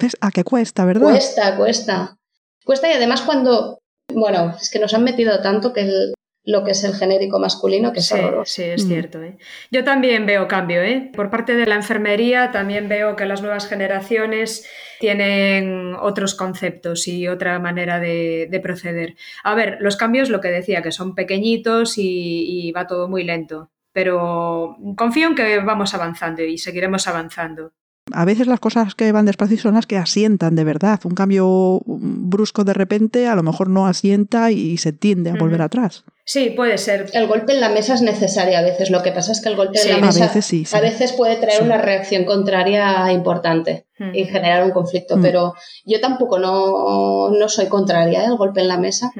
[0.00, 0.16] ¿Ves?
[0.20, 1.08] A qué cuesta, ¿verdad?
[1.08, 2.18] Cuesta, cuesta.
[2.64, 3.78] Cuesta y además cuando...
[4.12, 6.14] Bueno, es que nos han metido tanto que el,
[6.46, 8.88] lo que es el genérico masculino, que es sí, Sí, es mm.
[8.88, 9.22] cierto.
[9.22, 9.36] ¿eh?
[9.72, 10.80] Yo también veo cambio.
[10.80, 11.10] ¿eh?
[11.12, 14.64] Por parte de la enfermería también veo que las nuevas generaciones
[15.00, 19.16] tienen otros conceptos y otra manera de, proceder.
[19.42, 23.24] A ver, los cambios, lo que decía, que son pequeñitos y, y va todo muy
[23.24, 23.70] lento.
[23.92, 27.72] Pero confío en que vamos avanzando y seguiremos avanzando.
[28.12, 31.00] A veces las cosas que van despacio son las que asientan de verdad.
[31.04, 35.60] Un cambio brusco de repente a lo mejor no asienta y se tiende a volver
[35.60, 36.04] atrás.
[36.24, 37.10] Sí, puede ser.
[37.12, 38.90] El golpe en la mesa es necesario a veces.
[38.90, 41.78] Lo que pasa es que el golpe en la mesa a veces, puede traer una
[41.78, 45.16] reacción contraria importante y generar un conflicto.
[45.16, 45.22] Mm.
[45.22, 45.54] Pero
[45.84, 48.36] yo tampoco no, no soy contraria al ¿eh?
[48.36, 49.10] golpe en la mesa.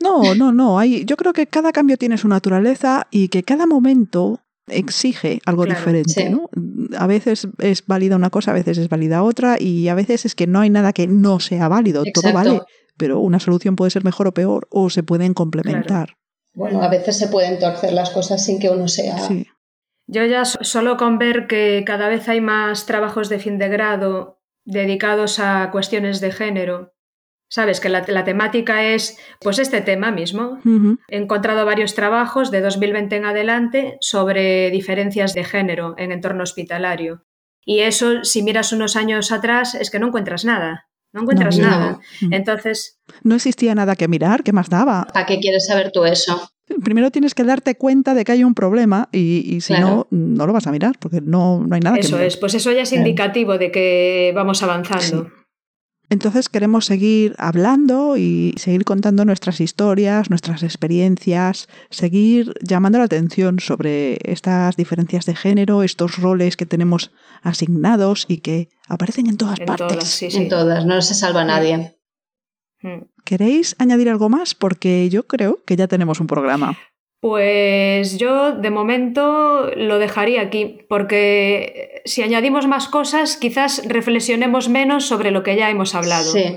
[0.00, 0.78] No, no, no.
[0.78, 5.64] Hay, yo creo que cada cambio tiene su naturaleza y que cada momento exige algo
[5.64, 6.48] diferente, ¿no?
[6.96, 10.34] A veces es válida una cosa, a veces es válida otra y a veces es
[10.34, 12.60] que no hay nada que no sea válido, todo vale,
[12.96, 16.16] pero una solución puede ser mejor o peor o se pueden complementar.
[16.54, 19.16] Bueno, a veces se pueden torcer las cosas sin que uno sea...
[20.08, 24.40] Yo ya solo con ver que cada vez hay más trabajos de fin de grado
[24.64, 26.92] dedicados a cuestiones de género,
[27.52, 30.58] Sabes que la, temática es pues este tema mismo.
[31.08, 37.26] He encontrado varios trabajos de 2020 en adelante sobre diferencias de género en entorno hospitalario.
[37.66, 40.88] Y eso, si miras unos años atrás, es que no encuentras nada.
[41.12, 42.00] No encuentras nada.
[42.30, 42.98] Entonces.
[43.22, 45.06] No existía nada que mirar, ¿qué más daba?
[45.12, 46.48] ¿Para qué quieres saber tú eso?
[46.82, 50.54] Primero tienes que darte cuenta de que hay un problema y, si no, no lo
[50.54, 52.28] vas a mirar porque no, no hay nada eso que mirar.
[52.28, 55.28] es, pues eso ya es indicativo de que vamos avanzando.
[56.12, 63.60] Entonces queremos seguir hablando y seguir contando nuestras historias, nuestras experiencias, seguir llamando la atención
[63.60, 69.58] sobre estas diferencias de género, estos roles que tenemos asignados y que aparecen en todas
[69.60, 70.22] partes.
[70.34, 71.96] En todas, no se salva nadie.
[72.82, 73.04] Mm.
[73.24, 74.54] ¿Queréis añadir algo más?
[74.54, 76.76] Porque yo creo que ya tenemos un programa.
[77.22, 85.06] Pues yo de momento lo dejaría aquí, porque si añadimos más cosas, quizás reflexionemos menos
[85.06, 86.32] sobre lo que ya hemos hablado.
[86.32, 86.56] Sí.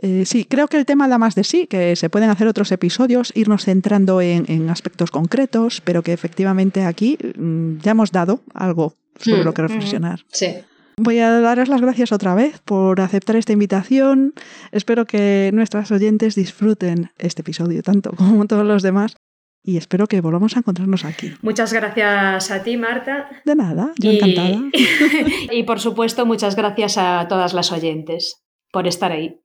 [0.00, 2.70] Eh, sí, creo que el tema da más de sí, que se pueden hacer otros
[2.70, 8.94] episodios, irnos centrando en, aspectos concretos, pero que efectivamente aquí mm, ya hemos dado algo
[9.18, 9.44] sobre mm.
[9.44, 10.20] lo que reflexionar.
[10.30, 10.54] Sí.
[10.98, 14.34] Voy a daros las gracias otra vez por aceptar esta invitación.
[14.70, 19.16] Espero que nuestras oyentes disfruten este episodio tanto como todos los demás
[19.64, 21.32] y espero que volvamos a encontrarnos aquí.
[21.42, 23.28] Muchas gracias a ti, Marta.
[23.44, 24.58] De nada, yo encantada.
[25.52, 28.42] y por supuesto, muchas gracias a todas las oyentes
[28.72, 29.38] por estar ahí.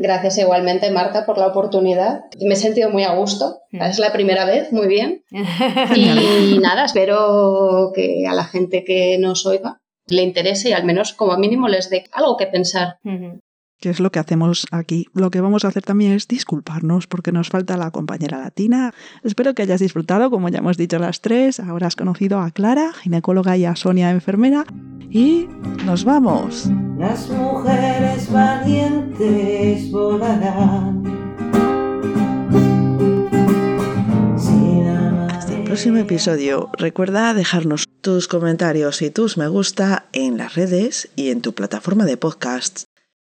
[0.00, 2.22] Gracias igualmente, Marta, por la oportunidad.
[2.40, 3.58] Me he sentido muy a gusto.
[3.72, 3.82] Mm.
[3.82, 5.22] Es la primera vez, muy bien.
[5.94, 11.12] Y nada, espero que a la gente que nos oiga le interese y al menos
[11.12, 12.98] como mínimo les dé algo que pensar
[13.80, 15.08] que es lo que hacemos aquí.
[15.14, 18.92] Lo que vamos a hacer también es disculparnos porque nos falta la compañera latina.
[19.24, 21.58] Espero que hayas disfrutado, como ya hemos dicho las tres.
[21.60, 24.64] Ahora has conocido a Clara, ginecóloga, y a Sonia, enfermera.
[25.10, 25.48] Y
[25.84, 26.70] nos vamos.
[26.98, 31.20] Las mujeres valientes volarán.
[35.30, 36.70] Hasta el próximo episodio.
[36.76, 42.04] Recuerda dejarnos tus comentarios y tus me gusta en las redes y en tu plataforma
[42.04, 42.89] de podcasts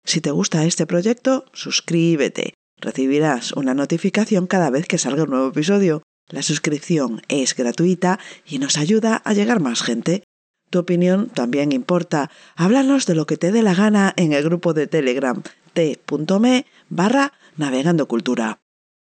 [0.09, 2.55] si te gusta este proyecto, suscríbete.
[2.77, 6.01] Recibirás una notificación cada vez que salga un nuevo episodio.
[6.29, 10.23] La suscripción es gratuita y nos ayuda a llegar más gente.
[10.71, 12.31] Tu opinión también importa.
[12.55, 15.43] Háblanos de lo que te dé la gana en el grupo de Telegram
[15.73, 18.59] t.me barra navegando cultura.